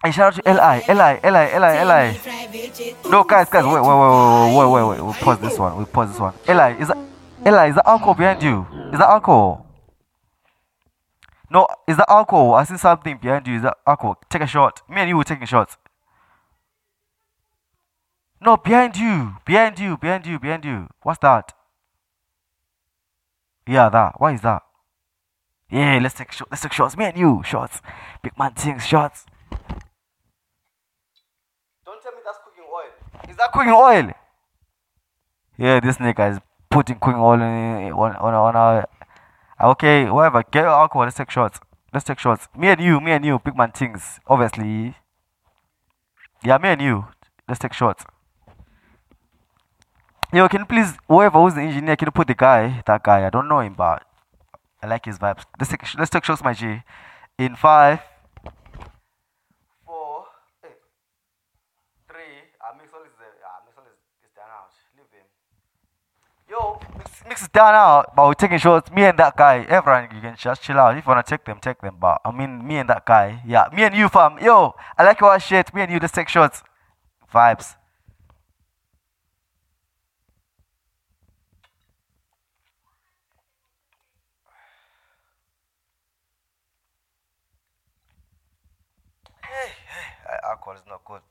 Hey, 0.02 0.10
shout 0.10 0.36
out 0.38 0.44
to 0.44 0.52
Li, 0.52 0.58
Li, 0.88 1.30
Li, 1.30 1.58
Li, 1.58 1.84
Li. 1.84 3.10
No, 3.10 3.22
guys, 3.22 3.48
guys, 3.48 3.64
wait, 3.64 3.74
wait, 3.74 3.82
wait, 3.82 4.56
wait, 4.56 4.56
wait, 4.56 4.70
wait, 4.72 4.88
wait. 4.88 5.00
We'll 5.00 5.12
pause 5.14 5.38
this 5.38 5.58
one. 5.58 5.76
We'll 5.76 5.86
pause 5.86 6.10
this 6.10 6.18
one. 6.18 6.34
Eli, 6.48 6.72
is 6.80 6.88
that 6.88 6.98
Eli? 7.46 7.68
Is 7.68 7.74
that 7.76 7.86
alcohol 7.86 8.14
behind 8.14 8.42
you? 8.42 8.66
Is 8.92 8.98
that 8.98 9.08
alcohol? 9.08 9.66
No, 11.50 11.68
is 11.86 11.96
that 11.98 12.10
alcohol? 12.10 12.54
I 12.54 12.64
see 12.64 12.76
something 12.78 13.18
behind 13.18 13.46
you. 13.46 13.56
Is 13.56 13.62
that 13.62 13.76
alcohol? 13.86 14.16
Take 14.28 14.42
a 14.42 14.46
shot. 14.46 14.82
Me 14.88 15.02
and 15.02 15.08
you 15.08 15.16
were 15.16 15.24
taking 15.24 15.46
shots. 15.46 15.76
No, 18.40 18.56
behind 18.56 18.96
you, 18.96 19.36
behind 19.44 19.78
you, 19.78 19.96
behind 19.96 20.26
you, 20.26 20.38
behind 20.40 20.64
you. 20.64 20.88
What's 21.02 21.20
that? 21.20 21.52
Yeah, 23.68 23.88
that. 23.88 24.20
Why 24.20 24.32
is 24.32 24.40
that? 24.40 24.62
Yeah, 25.70 26.00
let's 26.02 26.14
take 26.14 26.32
shots. 26.32 26.50
Let's 26.50 26.62
take 26.62 26.72
shots. 26.72 26.96
Me 26.96 27.04
and 27.04 27.16
you, 27.16 27.42
shots. 27.44 27.80
Big 28.22 28.36
man 28.38 28.52
things, 28.54 28.84
shots. 28.84 29.26
Don't 31.84 32.02
tell 32.02 32.12
me 32.12 32.18
that's 32.24 32.38
cooking 32.44 32.64
That 33.42 33.50
cooking 33.50 33.72
oil? 33.72 34.12
Yeah, 35.58 35.80
this 35.80 35.96
nigga 35.96 36.30
is 36.30 36.38
putting 36.70 36.96
cooking 37.00 37.18
oil 37.18 37.42
on 37.42 37.92
on 37.92 38.16
on, 38.16 38.34
on 38.34 38.56
our. 38.56 38.88
Okay, 39.60 40.08
whatever. 40.08 40.44
Get 40.48 40.64
alcohol. 40.64 41.02
Let's 41.02 41.16
take 41.16 41.30
shots. 41.30 41.58
Let's 41.92 42.04
take 42.04 42.20
shots. 42.20 42.46
Me 42.56 42.68
and 42.68 42.80
you, 42.80 43.00
me 43.00 43.10
and 43.10 43.24
you, 43.24 43.40
big 43.44 43.56
man 43.56 43.72
things. 43.72 44.20
Obviously. 44.28 44.94
Yeah, 46.44 46.58
me 46.58 46.68
and 46.68 46.80
you. 46.80 47.06
Let's 47.48 47.58
take 47.58 47.72
shots. 47.72 48.04
Yo, 50.32 50.48
can 50.48 50.60
you 50.60 50.66
please, 50.66 50.96
whoever 51.08 51.40
who's 51.40 51.54
the 51.54 51.62
engineer, 51.62 51.96
can 51.96 52.06
you 52.06 52.12
put 52.12 52.28
the 52.28 52.34
guy, 52.34 52.82
that 52.86 53.02
guy? 53.02 53.26
I 53.26 53.30
don't 53.30 53.48
know 53.48 53.58
him, 53.58 53.74
but 53.74 54.04
I 54.82 54.86
like 54.86 55.04
his 55.04 55.18
vibes. 55.18 55.44
Let's 55.58 55.70
take, 55.70 55.82
let's 55.98 56.10
take 56.10 56.24
shots, 56.24 56.42
my 56.42 56.54
G. 56.54 56.80
In 57.38 57.54
five, 57.56 58.00
four, 59.84 60.24
eight, 60.64 60.80
three. 62.08 62.48
Ah, 62.62 62.72
Mixol 62.78 63.04
is 63.04 63.12
there. 63.20 63.36
Ah, 63.44 63.60
Mixol 63.68 63.84
is, 63.84 63.98
is 64.24 64.32
down 64.34 64.48
out. 64.48 64.72
Leave 64.96 65.10
him. 65.12 65.26
Yo, 66.52 66.78
mix, 67.26 67.40
is 67.40 67.48
down 67.48 67.74
out, 67.74 68.14
but 68.14 68.26
we're 68.26 68.34
taking 68.34 68.58
shots. 68.58 68.90
Me 68.90 69.04
and 69.04 69.18
that 69.18 69.34
guy. 69.34 69.64
Everyone, 69.70 70.06
you 70.14 70.20
can 70.20 70.36
just 70.36 70.60
chill 70.60 70.78
out. 70.78 70.94
If 70.94 71.06
you 71.06 71.08
wanna 71.08 71.22
take 71.22 71.42
them, 71.46 71.58
take 71.58 71.80
them. 71.80 71.96
But 71.98 72.20
I 72.26 72.30
mean, 72.30 72.66
me 72.66 72.76
and 72.76 72.90
that 72.90 73.06
guy. 73.06 73.40
Yeah, 73.46 73.68
me 73.72 73.84
and 73.84 73.96
you, 73.96 74.10
fam. 74.10 74.36
Yo, 74.38 74.74
I 74.98 75.02
like 75.02 75.18
your 75.18 75.40
shit. 75.40 75.72
Me 75.72 75.80
and 75.80 75.90
you, 75.90 75.98
let's 75.98 76.12
take 76.12 76.28
shots. 76.28 76.62
Vibes. 77.32 77.76
Hey, 89.42 89.70
hey, 89.88 90.36
alcohol 90.50 90.74
is 90.74 90.82
not 90.86 91.02
good. 91.06 91.22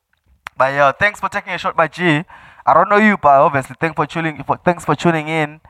But 0.58 0.74
yeah, 0.74 0.92
thanks 0.94 1.20
for 1.20 1.30
taking 1.30 1.54
a 1.54 1.60
shot, 1.60 1.78
my 1.78 1.88
G. 1.88 2.24
I 2.66 2.74
don't 2.74 2.90
know 2.90 2.98
you, 2.98 3.18
but 3.18 3.42
obviously, 3.42 3.76
thanks 3.80 3.96
for 3.96 4.06
tuning. 4.06 4.44
For, 4.44 4.58
thanks 4.58 4.86
for 4.86 4.96
tuning 4.96 5.28
in. 5.28 5.62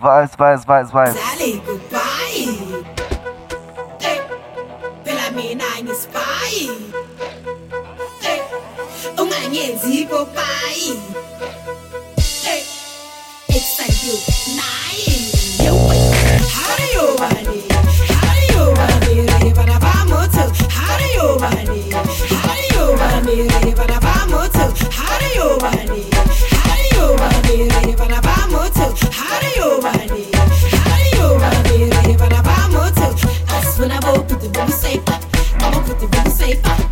Vibes, 0.00 0.36
vibes, 0.36 0.64
vibes, 0.64 0.90
vibes. 0.90 1.14
Sally, 1.14 1.60
goodbye. 1.66 2.84
Hey, 4.00 4.20
phela 5.04 5.30
mina 5.36 5.64
ngisipayi. 5.82 6.70
Hey, 8.22 8.40
ungangenzi 9.18 10.06
popayi. 10.08 10.96
Hey, 12.46 12.62
excited 13.48 14.22
nayi. 14.56 15.28
Yo, 15.66 15.74
hariyo 16.54 17.06
bani, 17.18 17.58
hariyo 18.22 18.64
bani, 18.78 19.14
re 19.44 19.52
bana 19.52 19.76
ba 19.84 19.92
moto, 20.08 20.44
hariyo 20.72 21.36
bani, 21.42 21.90
hariyo 22.46 22.84
bani, 22.96 23.36
re 23.66 23.72
bana 23.74 23.98
ba 24.00 24.14
moto, 24.30 24.64
hariyo 24.96 25.58
bani, 25.60 26.06
safer. 36.38 36.87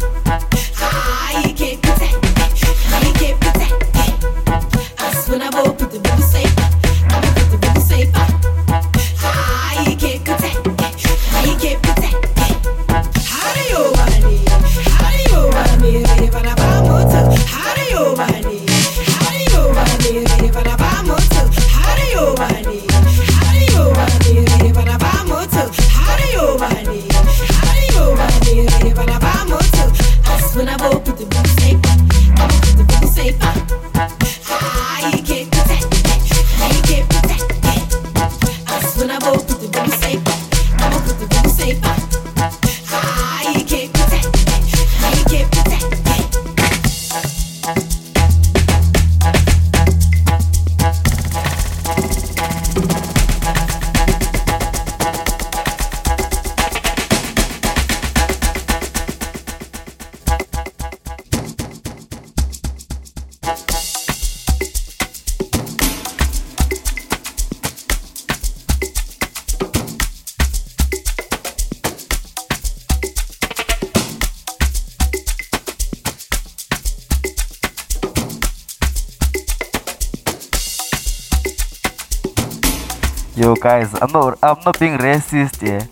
Guys, 83.66 83.92
I'm 84.00 84.12
not 84.12 84.38
I'm 84.44 84.60
not 84.64 84.78
being 84.78 84.96
racist, 84.96 85.58
yeah. 85.60 85.82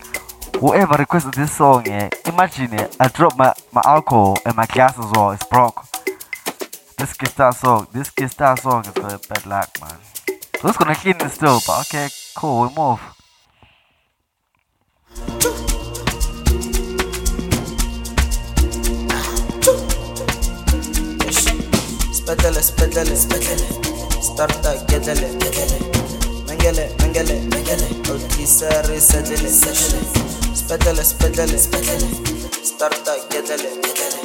Whoever 0.61 0.95
requested 0.97 1.33
this 1.33 1.51
song, 1.57 1.85
yeah, 1.85 2.07
imagine 2.25 2.71
yeah, 2.71 2.87
I 3.01 3.09
dropped 3.09 3.37
my, 3.37 3.51
my 3.73 3.81
alcohol 3.83 4.37
and 4.45 4.55
my 4.55 4.65
glass 4.65 4.97
as 4.97 5.11
well, 5.13 5.31
it's 5.31 5.43
broke. 5.43 5.83
This 6.97 7.11
guitar 7.17 7.51
song, 7.51 7.87
this 7.91 8.09
guitar 8.11 8.55
song 8.55 8.85
is 8.85 8.95
a 8.95 9.19
bad 9.27 9.45
luck, 9.45 9.69
man. 9.81 9.99
So 10.61 10.69
it's 10.69 10.77
gonna 10.77 10.95
clean 10.95 11.17
it 11.19 11.31
still, 11.31 11.59
but 11.67 11.81
okay, 11.81 12.07
cool, 12.37 12.61
we 12.63 12.69
move. 12.79 13.01
Spedele, 22.19 22.61
spedele, 22.69 23.15
spedele. 23.23 23.67
Starta, 24.21 24.71
gedele, 24.87 25.27
gedele. 25.41 25.94
Mengele, 26.65 26.89
mengele, 26.99 27.33
mengele. 27.51 27.87
Alkisare, 28.09 28.99
sedele, 28.99 29.49
sedele. 29.49 30.01
Spedele, 30.55 31.03
spedele, 31.05 31.57
spedele. 31.59 32.07
Starta, 32.63 33.13
gedele, 33.29 33.69
gedele. 33.83 34.21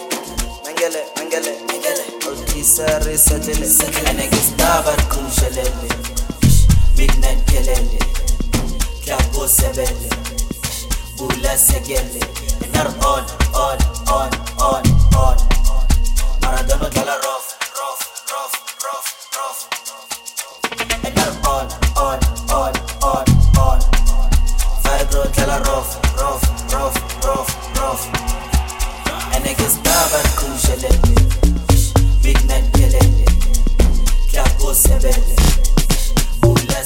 Mengele, 0.65 1.05
mengele, 1.19 1.53
mengele. 1.69 2.05
Alkisare, 2.29 3.19
sedele, 3.19 3.67
sedele. 3.67 4.09
Enegistabar 4.11 4.97
kumshelele. 5.11 5.89
Midnight 6.97 7.45
kelele. 7.45 7.99
Klapo 9.05 9.47
sebele. 9.47 10.09
Bula 11.19 11.59
segele. 11.59 12.21
Nar 12.73 12.87
on, 13.05 13.25
on, 13.53 13.79
on, 14.09 14.31
on, 14.59 14.83
on. 15.15 15.37
Maradona 16.41 16.89
dala 16.89 17.20
sebele. 34.91 35.37
Ula 36.43 36.85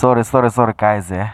sorry, 0.00 0.24
sorry, 0.24 0.50
sorry, 0.50 0.72
guys, 0.74 1.12
eh. 1.12 1.28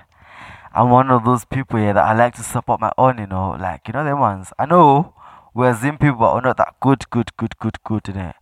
I'm 0.74 0.90
one 0.90 1.08
of 1.12 1.24
those 1.24 1.44
people 1.44 1.78
here 1.78 1.92
that 1.92 2.04
I 2.04 2.14
like 2.14 2.34
to 2.34 2.42
support 2.42 2.80
my 2.80 2.90
own, 2.98 3.18
you 3.18 3.28
know, 3.28 3.56
like, 3.60 3.86
you 3.86 3.92
know, 3.92 4.02
them 4.02 4.18
ones. 4.18 4.52
I 4.58 4.66
know 4.66 5.14
we're 5.54 5.72
Zim 5.72 5.98
people, 5.98 6.16
but 6.18 6.34
we're 6.34 6.40
not 6.40 6.56
that 6.56 6.74
good, 6.80 7.08
good, 7.10 7.30
good, 7.36 7.56
good, 7.60 7.76
good 7.84 8.08
it. 8.08 8.34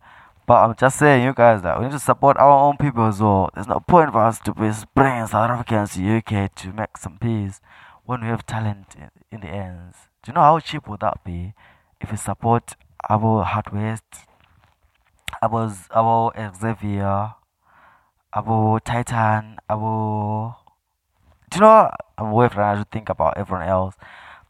But 0.47 0.63
I'm 0.63 0.75
just 0.75 0.97
saying, 0.97 1.23
you 1.23 1.33
guys, 1.35 1.61
that 1.61 1.77
we 1.77 1.85
need 1.85 1.91
to 1.91 1.99
support 1.99 2.37
our 2.37 2.67
own 2.67 2.75
people 2.77 3.05
as 3.05 3.21
well. 3.21 3.51
There's 3.53 3.67
no 3.67 3.79
point 3.79 4.13
for 4.13 4.25
us 4.25 4.39
to 4.39 4.53
be 4.55 4.71
spraying 4.73 5.27
South 5.27 5.51
Africans 5.51 5.93
to 5.93 6.17
UK 6.17 6.55
to 6.55 6.73
make 6.73 6.97
some 6.97 7.19
peace 7.19 7.61
when 8.05 8.21
we 8.21 8.27
have 8.27 8.47
talent 8.47 8.95
in, 8.97 9.11
in 9.31 9.41
the 9.41 9.49
ends. 9.55 9.95
Do 10.23 10.31
you 10.31 10.33
know 10.33 10.41
how 10.41 10.59
cheap 10.59 10.87
would 10.87 11.01
that 11.01 11.23
be 11.23 11.53
if 12.01 12.09
we 12.09 12.17
support 12.17 12.75
our 13.07 13.43
Hard 13.43 13.71
West, 13.71 14.25
our, 15.43 15.71
our 15.91 16.53
Xavier, 16.59 17.35
our 18.35 18.79
Titan, 18.81 19.57
our. 19.69 20.57
Do 21.49 21.57
you 21.57 21.61
know? 21.61 21.89
I'm 22.17 22.27
away 22.27 22.49
from 22.49 22.63
I 22.63 22.77
should 22.77 22.91
think 22.91 23.09
about 23.09 23.37
everyone 23.37 23.67
else, 23.67 23.95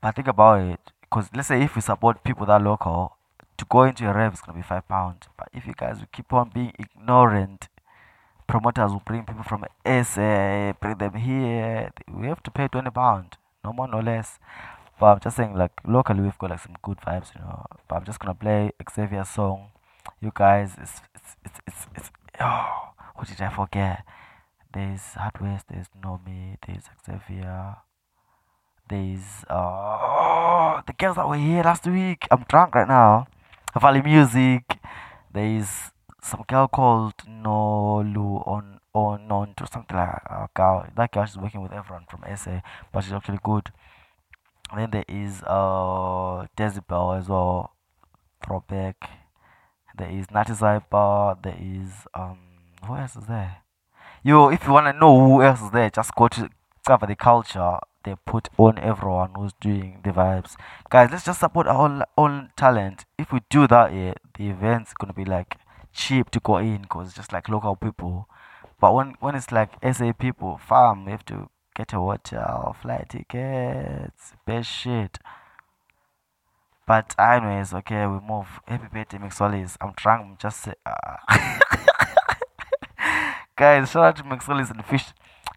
but 0.02 0.16
think 0.16 0.28
about 0.28 0.62
it. 0.62 0.80
Because 1.02 1.30
let's 1.36 1.48
say 1.48 1.62
if 1.62 1.76
we 1.76 1.82
support 1.82 2.24
people 2.24 2.46
that 2.48 2.54
are 2.54 2.60
local, 2.60 3.16
to 3.58 3.66
go 3.66 3.84
into 3.84 4.10
a 4.10 4.14
rave 4.14 4.34
is 4.34 4.42
gonna 4.42 4.58
be 4.58 4.64
five 4.64 4.88
pounds. 4.88 5.28
But 5.38 5.50
if 5.54 5.68
you 5.68 5.74
guys 5.78 6.00
will 6.00 6.08
keep 6.12 6.34
on 6.34 6.50
being 6.54 6.74
ignorant, 6.80 7.68
promoters 8.48 8.92
will 8.92 9.04
bring 9.06 9.24
people 9.24 9.44
from 9.44 9.66
SA, 9.86 10.74
bring 10.82 10.98
them 10.98 11.14
here. 11.14 11.92
We 12.12 12.28
have 12.28 12.42
to 12.44 12.52
pay 12.52 12.68
twenty 12.68 12.90
pound, 12.90 13.38
no 13.64 13.72
more 13.72 13.88
no 13.88 14.00
less. 14.00 14.40
But 15.00 15.06
I'm 15.08 15.20
just 15.20 15.38
saying, 15.38 15.56
like 15.56 15.72
locally, 15.86 16.22
we've 16.22 16.38
got 16.38 16.50
like 16.50 16.62
some 16.62 16.76
good 16.82 16.98
vibes, 17.02 17.36
you 17.36 17.42
know. 17.42 17.66
But 17.88 17.98
I'm 17.98 18.06
just 18.06 18.20
gonna 18.20 18.34
play 18.34 18.72
Xavier's 18.90 19.30
song. 19.30 19.68
You 20.22 20.32
guys, 20.34 20.76
it's 20.82 21.02
it's 21.14 21.36
it's 21.46 21.60
it's, 21.68 21.88
it's 21.96 22.12
oh, 22.40 22.95
what 23.16 23.28
did 23.28 23.42
I 23.42 23.50
forget? 23.50 24.04
There's 24.74 25.14
Hard 25.14 25.40
West, 25.42 25.66
there's 25.70 25.88
Nomi, 26.04 26.58
there's 26.66 26.84
Xavier, 27.06 27.78
there's 28.88 29.44
uh 29.50 30.82
the 30.86 30.94
girls 30.94 31.16
that 31.16 31.28
were 31.28 31.38
here 31.38 31.64
last 31.64 31.88
week. 31.88 32.28
I'm 32.30 32.44
drunk 32.48 32.76
right 32.76 32.88
now. 32.88 33.28
Valley 33.80 34.02
Music. 34.02 34.78
There's 35.34 35.92
some 36.22 36.44
girl 36.48 36.68
called 36.68 37.18
Nolu 37.28 38.48
on 38.48 38.80
on 38.94 39.32
on 39.32 39.54
to 39.56 39.68
something 39.68 39.98
like 39.98 40.22
a 40.26 40.50
girl. 40.54 40.86
That 40.96 41.12
girl 41.12 41.26
she's 41.26 41.38
working 41.38 41.62
with 41.62 41.72
everyone 41.72 42.06
from 42.10 42.24
SA, 42.36 42.62
but 42.92 43.04
she's 43.04 43.14
actually 43.14 43.40
good. 43.44 43.72
And 44.72 44.82
then 44.82 44.92
there 44.92 45.06
is 45.08 45.42
uh 45.44 46.46
Decibel 46.56 47.20
as 47.20 47.28
well, 47.28 47.74
throwback. 48.46 49.10
There 49.98 50.10
is 50.10 50.30
Natty 50.30 50.54
Zyper. 50.54 51.42
There 51.42 51.58
is 51.60 51.92
um 52.14 52.38
who 52.86 52.96
else 52.96 53.16
is 53.16 53.26
there? 53.26 53.58
Yo, 54.24 54.50
if 54.50 54.66
you 54.66 54.72
wanna 54.72 54.94
know 54.94 55.20
who 55.20 55.42
else 55.42 55.62
is 55.62 55.72
there, 55.72 55.90
just 55.90 56.16
go 56.16 56.28
to 56.28 56.50
cover 56.86 57.06
the 57.06 57.16
culture. 57.16 57.78
They 58.04 58.16
put 58.26 58.50
on 58.58 58.78
everyone 58.80 59.32
who's 59.36 59.54
doing 59.60 60.00
the 60.04 60.12
vibes. 60.12 60.56
Guys, 60.90 61.10
let's 61.12 61.26
just 61.26 61.40
support 61.40 61.68
our 61.68 61.86
own, 61.86 62.04
own 62.18 62.52
talent. 62.56 63.06
If 63.18 63.32
we 63.32 63.42
do 63.50 63.68
that, 63.68 63.94
yeah, 63.94 64.14
the 64.38 64.50
event's 64.50 64.94
gonna 64.94 65.14
be 65.14 65.26
like 65.26 65.58
cheap 65.94 66.30
to 66.32 66.40
go 66.40 66.58
in 66.58 66.84
because 66.84 67.08
it's 67.08 67.16
just 67.16 67.34
like 67.34 67.50
local 67.50 67.76
people. 67.76 68.28
But 68.80 68.94
when 68.94 69.16
when 69.20 69.36
it's 69.36 69.52
like 69.52 69.72
SA 69.94 70.14
people, 70.14 70.58
fam, 70.58 71.06
we 71.06 71.12
have 71.12 71.26
to 71.26 71.50
get 71.76 71.94
a 71.94 71.98
hotel, 71.98 72.76
flight 72.82 73.10
tickets, 73.10 74.34
best 74.46 74.70
shit. 74.70 75.20
But 76.88 77.16
anyways, 77.18 77.74
okay, 77.74 78.06
we 78.06 78.20
move. 78.20 78.48
Happy 78.68 78.88
birthday, 78.94 79.18
Mixolis. 79.18 79.76
I'm 79.82 79.94
drunk. 79.96 80.40
Just 80.40 80.68
uh, 80.68 81.18
guys. 83.56 83.92
Shout 83.92 84.04
out 84.04 84.16
to 84.18 84.24
Mixolis 84.24 84.72
and 84.72 84.86
Fish. 84.86 85.06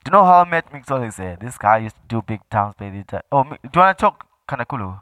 Do 0.05 0.11
you 0.11 0.13
know 0.13 0.25
how 0.25 0.43
I 0.43 0.49
met 0.49 0.71
Mixolis? 0.73 1.19
Eh? 1.19 1.37
This 1.41 1.59
guy 1.59 1.79
used 1.79 1.97
to 1.97 2.03
do 2.09 2.23
big 2.23 2.41
towns, 2.51 2.75
baby. 2.79 3.05
Oh, 3.33 3.45
do 3.45 3.57
you 3.63 3.71
wanna 3.75 3.95
talk 3.95 4.27
Kanakulu? 4.49 5.01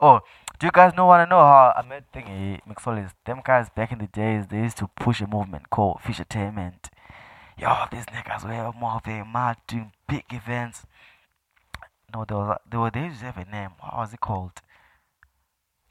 Oh, 0.00 0.20
do 0.58 0.66
you 0.66 0.70
guys 0.72 0.94
know 0.94 1.06
wanna 1.06 1.26
know 1.26 1.38
how 1.38 1.72
I 1.76 1.82
met 1.82 2.12
Thingy 2.12 2.60
Mixolis? 2.68 3.12
Them 3.24 3.40
guys 3.44 3.68
back 3.70 3.92
in 3.92 3.98
the 3.98 4.06
days, 4.06 4.46
they 4.48 4.58
used 4.58 4.76
to 4.78 4.88
push 5.00 5.20
a 5.20 5.26
movement 5.26 5.70
called 5.70 6.00
Fish 6.02 6.20
Entertainment. 6.20 6.90
Yo, 7.58 7.86
these 7.90 8.04
niggas 8.06 8.44
were 8.44 8.72
moving 8.78 9.32
mad, 9.32 9.56
doing 9.66 9.92
big 10.08 10.24
events. 10.30 10.86
No, 12.14 12.24
there 12.24 12.36
was 12.36 12.48
a, 12.56 12.70
they 12.70 12.78
were 12.78 12.90
they 12.90 13.04
used 13.04 13.20
to 13.20 13.26
have 13.26 13.36
a 13.36 13.50
name. 13.50 13.70
What 13.80 13.96
was 13.96 14.12
it 14.12 14.20
called? 14.20 14.60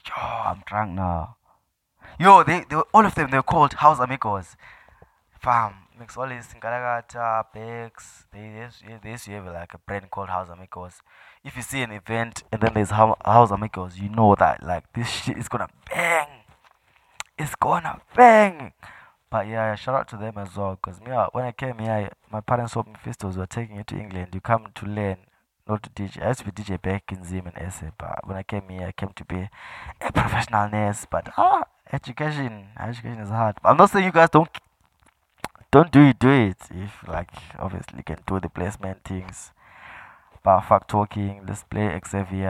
Yo, 0.06 0.14
I'm 0.16 0.62
drunk 0.66 0.92
now. 0.92 1.36
Yo, 2.18 2.42
they, 2.42 2.64
they 2.68 2.76
were, 2.76 2.86
all 2.94 3.04
of 3.04 3.14
them 3.14 3.30
they 3.30 3.36
were 3.36 3.42
called 3.42 3.74
House 3.74 3.98
Amigos. 3.98 4.56
Fam, 5.40 5.72
mix 5.98 6.16
all 6.16 6.28
these 6.28 6.48
Singalagata, 6.48 7.44
Bex. 7.54 8.24
They, 8.32 8.40
they, 8.40 8.98
they 9.02 9.10
used 9.10 9.24
to 9.26 9.30
have 9.32 9.46
like 9.46 9.72
a 9.72 9.78
brand 9.78 10.10
called 10.10 10.28
House 10.30 10.48
Amigos. 10.48 11.00
If 11.44 11.56
you 11.56 11.62
see 11.62 11.82
an 11.82 11.92
event 11.92 12.42
and 12.50 12.60
then 12.60 12.72
there's 12.74 12.90
Hou- 12.90 13.14
House 13.24 13.52
Amigos, 13.52 13.98
you 13.98 14.08
know 14.08 14.34
that 14.34 14.62
like 14.64 14.92
this 14.94 15.08
shit 15.08 15.38
is 15.38 15.48
gonna 15.48 15.68
bang. 15.88 16.26
It's 17.38 17.54
gonna 17.54 18.00
bang. 18.16 18.72
But 19.30 19.46
yeah, 19.46 19.74
shout 19.76 19.94
out 19.94 20.08
to 20.08 20.16
them 20.16 20.38
as 20.38 20.56
well. 20.56 20.76
Cause 20.82 21.00
me, 21.00 21.12
uh, 21.12 21.28
when 21.32 21.44
I 21.44 21.52
came 21.52 21.78
here, 21.78 22.10
my 22.32 22.40
parents 22.40 22.72
told 22.72 22.88
me 22.88 22.94
Fistos 23.04 23.36
were 23.36 23.46
taking 23.46 23.76
you 23.76 23.84
to 23.84 23.96
England. 23.96 24.28
You 24.34 24.40
come 24.40 24.66
to 24.74 24.86
learn, 24.86 25.18
not 25.68 25.84
to 25.84 25.90
DJ. 25.90 26.20
I 26.24 26.28
used 26.28 26.40
to 26.40 26.46
be 26.46 26.50
DJ 26.50 26.82
back 26.82 27.12
in 27.12 27.22
Zim 27.24 27.46
and 27.54 27.72
SA, 27.72 27.90
but 27.96 28.26
when 28.26 28.36
I 28.36 28.42
came 28.42 28.68
here, 28.68 28.88
I 28.88 28.92
came 28.92 29.10
to 29.14 29.24
be 29.24 29.48
a 30.00 30.12
professional 30.12 30.68
nurse. 30.68 31.06
But 31.08 31.28
ah, 31.36 31.62
education, 31.92 32.68
education 32.80 33.20
is 33.20 33.28
hard. 33.28 33.56
I'm 33.62 33.76
not 33.76 33.90
saying 33.90 34.06
you 34.06 34.12
guys 34.12 34.30
don't 34.30 34.48
don't 35.70 35.92
do 35.92 36.00
it, 36.00 36.18
do 36.18 36.28
it. 36.30 36.56
If 36.70 37.06
like 37.06 37.30
obviously 37.58 37.98
you 37.98 38.02
can 38.02 38.18
do 38.26 38.40
the 38.40 38.48
placement 38.48 39.04
things. 39.04 39.52
But 40.42 40.60
fuck 40.62 40.88
talking. 40.88 41.44
Let's 41.46 41.64
play 41.64 42.00
Xavier. 42.06 42.48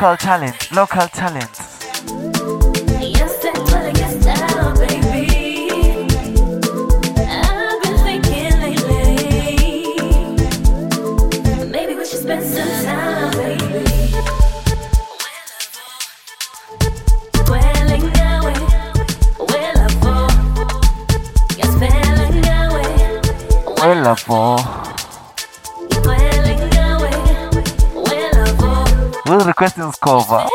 Local 0.00 0.16
talent, 0.16 0.70
local 0.70 1.08
talent. 1.08 1.50
Well, 23.80 24.14
for 24.14 24.77
kwestia 29.58 29.82
związkowa. 29.82 30.48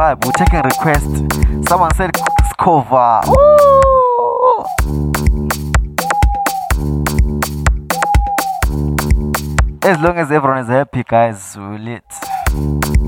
vibe. 0.00 0.24
We're 0.24 0.32
taking 0.32 0.62
requests. 0.72 1.68
Someone 1.68 1.94
said 1.94 2.10
Skova. 2.52 3.20
As 9.82 10.00
long 10.00 10.16
as 10.18 10.30
everyone 10.30 10.58
is 10.58 10.68
happy, 10.68 11.02
guys, 11.04 11.54
we'll 11.56 11.86
it. 11.88 12.99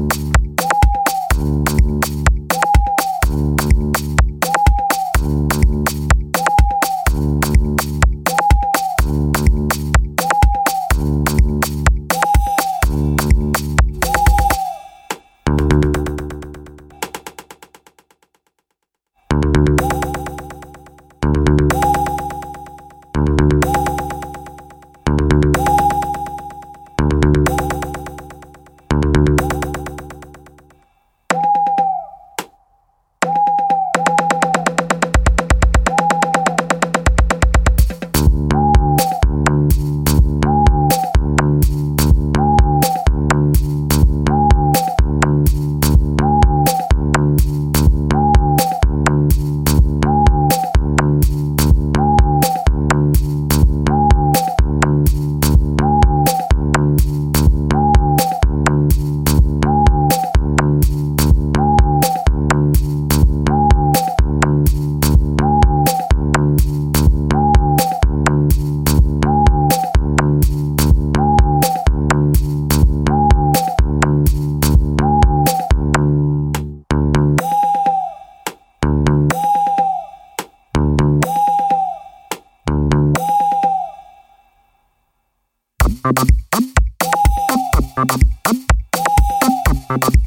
you 90.01 90.22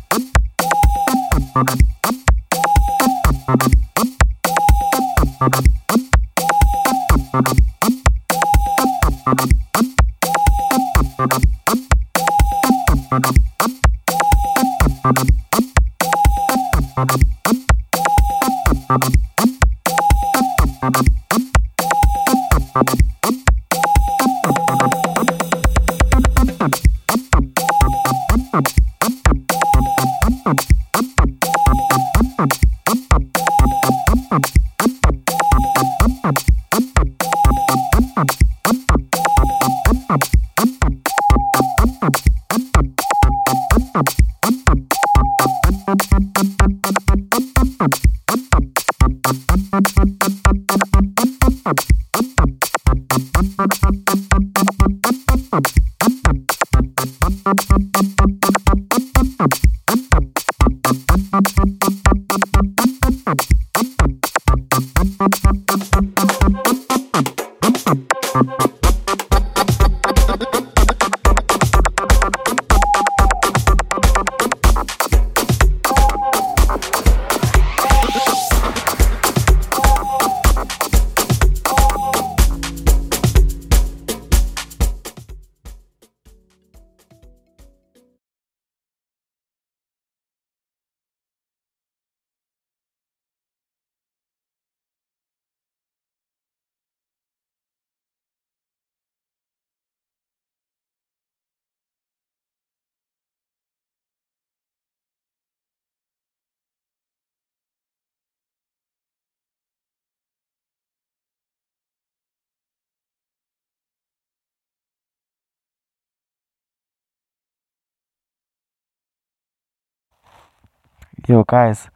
Yo, 121.27 121.43
guys, 121.43 121.89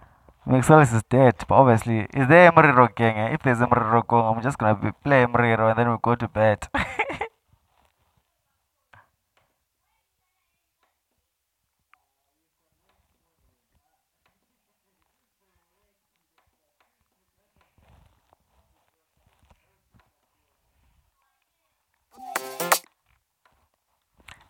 Mixolis 0.46 0.94
is 0.94 1.04
dead, 1.10 1.36
but 1.48 1.56
obviously, 1.56 2.00
is 2.14 2.28
there 2.28 2.52
Mriro 2.52 2.94
gang? 2.96 3.16
eh? 3.18 3.34
If 3.34 3.44
there's 3.44 3.60
Mriro 3.60 4.02
gang, 4.08 4.26
I'm 4.38 4.42
just 4.44 4.58
gonna 4.58 4.76
be, 4.76 4.92
play 5.04 5.26
Mriro 5.26 5.70
and 5.70 5.80
then 5.80 5.90
we 5.92 5.98
go 6.02 6.16
to 6.16 6.28
bed. 6.28 6.68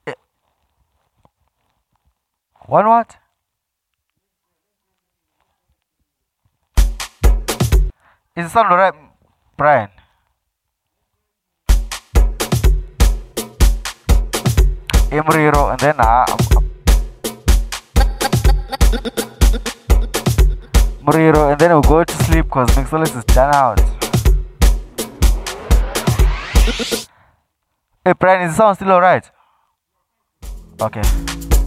Eh. 0.08 0.14
One 2.68 2.88
what? 2.88 3.18
Is 8.40 8.54
the 8.54 8.60
alright, 8.60 8.94
Brian? 9.58 9.90
Imriro, 15.12 15.72
and 15.72 15.80
then 15.82 15.96
uh, 16.00 16.26
Muriro, 21.04 21.52
and 21.52 21.60
then 21.60 21.72
we'll 21.72 21.82
go 21.82 22.06
to 22.06 22.14
sleep 22.24 22.46
because 22.46 22.70
Mixolis 22.78 23.18
is 23.18 23.26
done 23.26 23.54
out. 23.54 23.82
Hey, 28.06 28.14
Brian, 28.18 28.48
is 28.48 28.52
the 28.52 28.56
sound 28.56 28.78
still 28.78 28.92
alright? 28.92 29.30
Okay. 30.80 31.59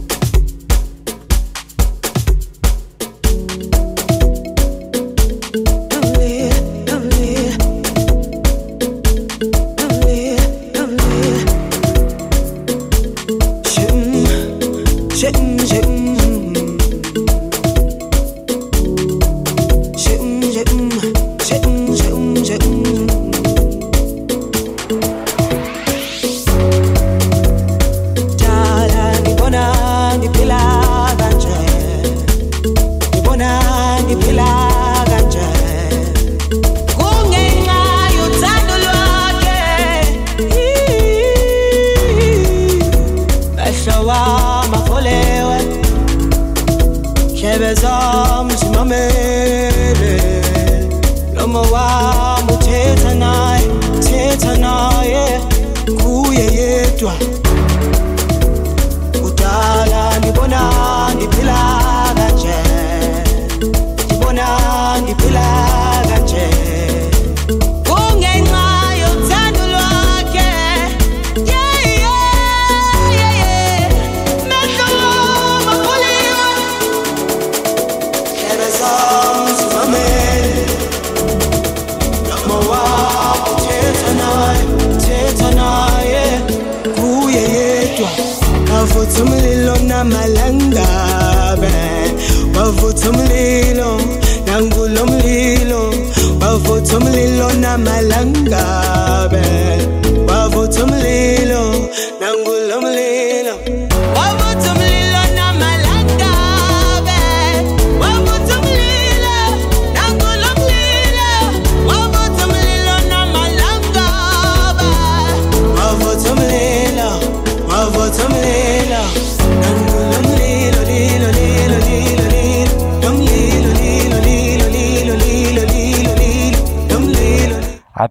Wavutha 96.93 96.97
umlilo 96.97 97.47
namalangabe 97.53 99.02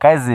guys, 0.03 0.27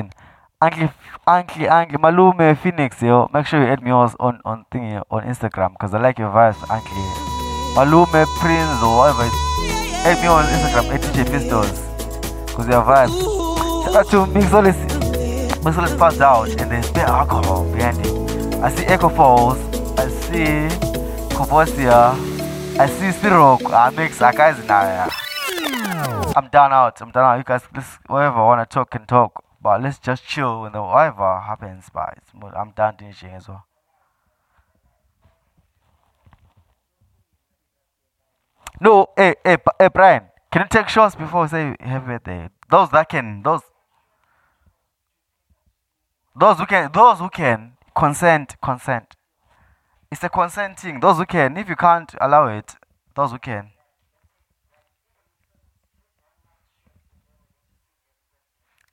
Uncle, 0.62 0.90
Uncle, 1.28 1.70
Uncle, 1.70 2.00
Malume, 2.00 2.58
Phoenix, 2.58 3.02
yo, 3.02 3.30
make 3.34 3.46
sure 3.46 3.62
you 3.62 3.68
add 3.68 3.84
me 3.84 3.92
on 3.92 4.16
on 4.18 4.64
thingy 4.72 5.04
on 5.12 5.24
Instagram 5.24 5.74
because 5.74 5.94
I 5.94 6.00
like 6.00 6.18
your 6.18 6.30
vibes, 6.30 6.62
Uncle. 6.72 6.96
Malume, 7.76 8.26
Prince, 8.40 8.82
or 8.82 8.98
whatever. 8.98 9.28
Add 10.08 10.22
me 10.22 10.28
on 10.28 10.46
Instagram 10.46 10.88
at 10.94 11.02
DJ 11.02 11.30
Pistols 11.30 11.82
because 12.48 12.68
your 12.70 12.82
vibes. 12.82 13.18
Shout 13.84 13.96
out 13.98 14.10
to 14.12 14.18
Mixolis. 14.32 14.80
Mixolis 15.66 16.00
passed 16.00 16.22
out 16.22 16.48
and 16.48 16.72
there's 16.72 16.90
bare 16.92 17.08
alcohol 17.08 17.70
behind 17.74 17.98
him. 18.06 18.64
I 18.64 18.72
see 18.74 18.86
Echo 18.86 19.10
Falls. 19.10 19.60
I 20.00 20.08
see 20.08 20.70
Courvoisier. 21.36 22.16
I 22.80 22.88
see 22.88 23.12
Spiro. 23.12 23.60
I 23.68 23.90
mix. 23.90 24.22
I 24.22 24.32
guys 24.32 24.66
now. 24.66 25.10
I'm 26.38 26.48
done 26.50 26.72
out. 26.72 27.02
I'm 27.02 27.12
done 27.12 27.26
out. 27.26 27.38
You 27.38 27.44
guys, 27.44 27.64
whatever 28.08 28.38
wanna 28.38 28.66
talk 28.66 28.92
can 28.92 29.06
talk, 29.06 29.44
but 29.68 29.82
let's 29.82 30.00
just 30.00 30.24
chill 30.26 30.64
and 30.64 30.74
whatever 30.76 31.42
happens. 31.42 31.90
But 31.94 32.20
I'm 32.56 32.72
done 32.72 32.96
DJing 32.96 33.36
as 33.36 33.50
well. 33.50 33.66
No, 38.80 39.08
hey, 39.18 39.36
hey, 39.44 39.58
hey, 39.78 39.90
Brian, 39.94 40.24
can 40.54 40.62
you 40.62 40.68
take 40.70 40.88
shots 40.88 41.16
before 41.16 41.42
we 41.42 41.48
say 41.50 41.76
happy 41.82 42.06
birthday? 42.06 42.48
Those 42.72 42.90
that 42.92 43.10
can, 43.10 43.44
those, 43.44 43.60
those 46.40 46.60
who 46.60 46.66
can, 46.66 46.90
those 46.94 47.20
who 47.20 47.28
can 47.28 47.74
consent, 47.94 48.56
consent. 48.64 49.18
It's 50.10 50.24
a 50.24 50.30
consent 50.30 50.80
thing. 50.80 51.02
Those 51.02 51.18
who 51.18 51.26
can, 51.26 51.58
if 51.58 51.68
you 51.68 51.76
can't 51.76 52.16
allow 52.22 52.48
it, 52.48 52.76
those 53.18 53.32
who 53.32 53.40
can. 53.40 53.72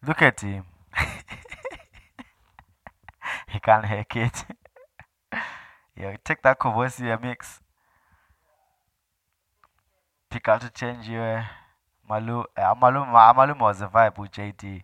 Look 0.07 0.23
at 0.23 0.41
him. 0.41 0.65
he 3.49 3.59
can't 3.61 3.85
hack 3.85 4.17
it. 4.17 4.45
yeah, 5.97 6.17
take 6.25 6.43
that 6.43 6.59
Courvoisier 6.59 7.19
mix. 7.21 7.61
Pick 10.31 10.49
out 10.49 10.61
to 10.61 10.71
change 10.71 11.09
your 11.09 11.47
Malu. 12.09 12.45
Uh, 12.57 12.75
Malu, 12.79 13.05
Ma- 13.07 13.33
Malu 13.33 13.55
was 13.59 13.81
a 13.81 13.87
vibe 13.87 14.19
with 14.19 14.33
JD. 14.33 14.83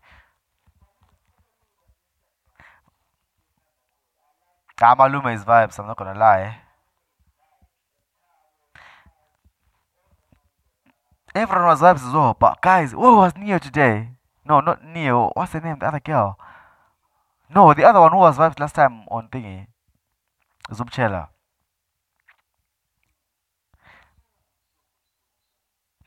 Ah, 4.82 4.94
Maluma 4.94 5.34
is 5.34 5.44
vibes, 5.44 5.78
I'm 5.78 5.86
not 5.86 5.98
gonna 5.98 6.18
lie. 6.18 6.56
Everyone 11.34 11.66
was 11.66 11.80
vibes 11.82 12.06
as 12.08 12.14
well, 12.14 12.34
but 12.40 12.62
guys, 12.62 12.94
what 12.94 13.14
was 13.14 13.36
Neo 13.36 13.58
today? 13.58 14.08
No, 14.50 14.58
not 14.58 14.84
Neo. 14.84 15.30
What's 15.34 15.52
the 15.52 15.60
name? 15.60 15.78
The 15.78 15.86
other 15.86 16.00
girl. 16.00 16.36
No, 17.54 17.72
the 17.72 17.84
other 17.84 18.00
one 18.00 18.10
who 18.10 18.18
was 18.18 18.36
vibes 18.36 18.58
last 18.58 18.74
time 18.74 19.04
on 19.08 19.28
thingy. 19.28 19.68
Zumchela. 20.72 21.28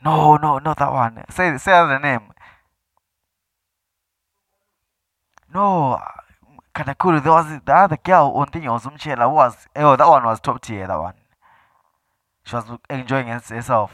No, 0.04 0.36
no, 0.36 0.60
not 0.60 0.78
that 0.78 0.92
one. 0.92 1.24
Say 1.30 1.58
say 1.58 1.72
the 1.72 2.00
name. 2.00 2.34
No, 5.54 6.02
Kanakuru. 6.76 7.24
There 7.24 7.32
was 7.32 7.62
the 7.66 7.74
other 7.74 7.98
girl 8.04 8.34
on 8.36 8.48
thingy 8.48 8.70
on 8.70 8.82
Zumchela 8.82 9.32
was. 9.34 9.56
Oh, 9.78 9.96
that 9.96 10.10
one 10.10 10.26
was 10.26 10.42
top 10.42 10.62
tier. 10.62 10.86
That 10.86 11.00
one. 11.00 11.14
She 12.44 12.58
was 12.58 12.66
enjoying 12.90 13.28
herself. 13.28 13.94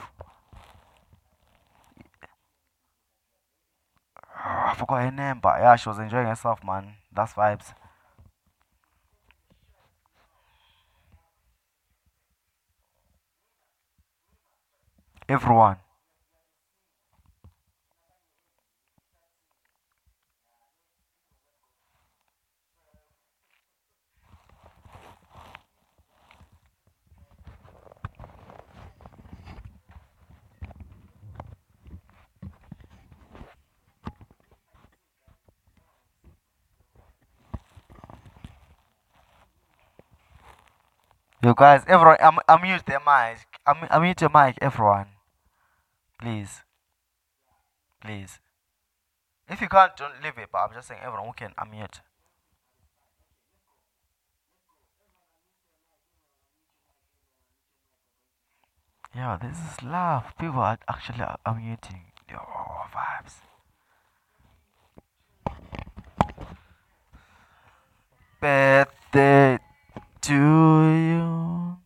Ah, 4.39 4.73
forgot 4.77 5.03
her 5.03 5.11
name, 5.11 5.39
but 5.39 5.59
yeah, 5.59 5.75
she 5.75 5.89
was 5.89 5.99
enjoying 5.99 6.27
herself, 6.27 6.63
man. 6.63 6.95
That's 7.11 7.33
vibes. 7.33 7.73
Everyone. 15.29 15.77
You 41.41 41.53
guys, 41.55 41.83
everyone, 41.87 42.17
I'm, 42.19 42.37
I'm 42.49 42.61
mute 42.61 42.85
the 42.85 42.99
mic. 42.99 43.47
I'm, 43.65 43.87
I'm 43.89 44.01
mute 44.01 44.19
your 44.19 44.29
mic, 44.29 44.57
everyone. 44.61 45.05
Please. 46.21 46.63
Please. 48.01 48.39
If 49.47 49.61
you 49.61 49.69
can't, 49.69 49.95
don't 49.95 50.21
leave 50.21 50.37
it, 50.37 50.49
but 50.51 50.57
I'm 50.57 50.73
just 50.73 50.89
saying, 50.89 50.99
everyone 51.01 51.27
who 51.27 51.33
can 51.33 51.53
unmute. 51.57 52.01
Yeah, 59.15 59.37
this 59.41 59.57
is 59.57 59.81
love. 59.81 60.25
People 60.37 60.59
are 60.59 60.77
actually 60.89 61.23
unmuting. 61.47 62.01
Yo, 62.29 62.37
vibes. 62.93 63.35
Birthday 68.41 69.59
to 70.21 70.33
you. 70.33 71.77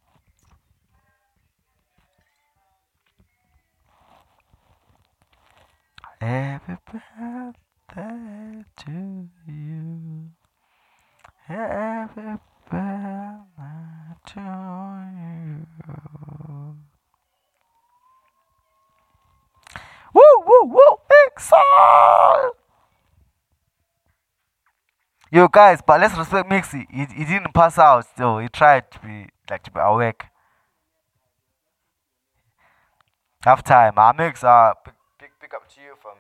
Happy 6.20 6.74
birthday 6.92 8.64
to 8.78 9.30
you. 9.48 10.30
Happy 11.46 12.40
birthday 12.72 13.38
to 14.26 14.40
you. 15.20 15.68
Woo, 20.14 20.22
woo, 20.46 20.66
woo, 20.66 20.98
Mixer! 21.10 22.63
Yo, 25.34 25.48
guys, 25.48 25.80
but 25.82 26.00
let's 26.00 26.16
respect 26.16 26.48
Mixie. 26.48 26.86
He, 26.92 27.08
he 27.12 27.26
didn't 27.26 27.56
pass 27.56 27.80
out 27.80 28.06
so 28.16 28.38
He 28.38 28.50
tried 28.50 28.92
to 28.92 29.00
be 29.00 29.30
like 29.50 29.64
to 29.64 29.72
be 29.72 29.80
awake. 29.80 30.26
Half 33.42 33.64
time. 33.64 33.94
I 33.98 34.12
mix 34.12 34.44
uh 34.44 34.74
pick, 34.86 34.94
pick, 35.18 35.32
pick 35.42 35.56
up 35.56 35.68
to 35.74 35.82
you 35.82 35.96
from 36.00 36.12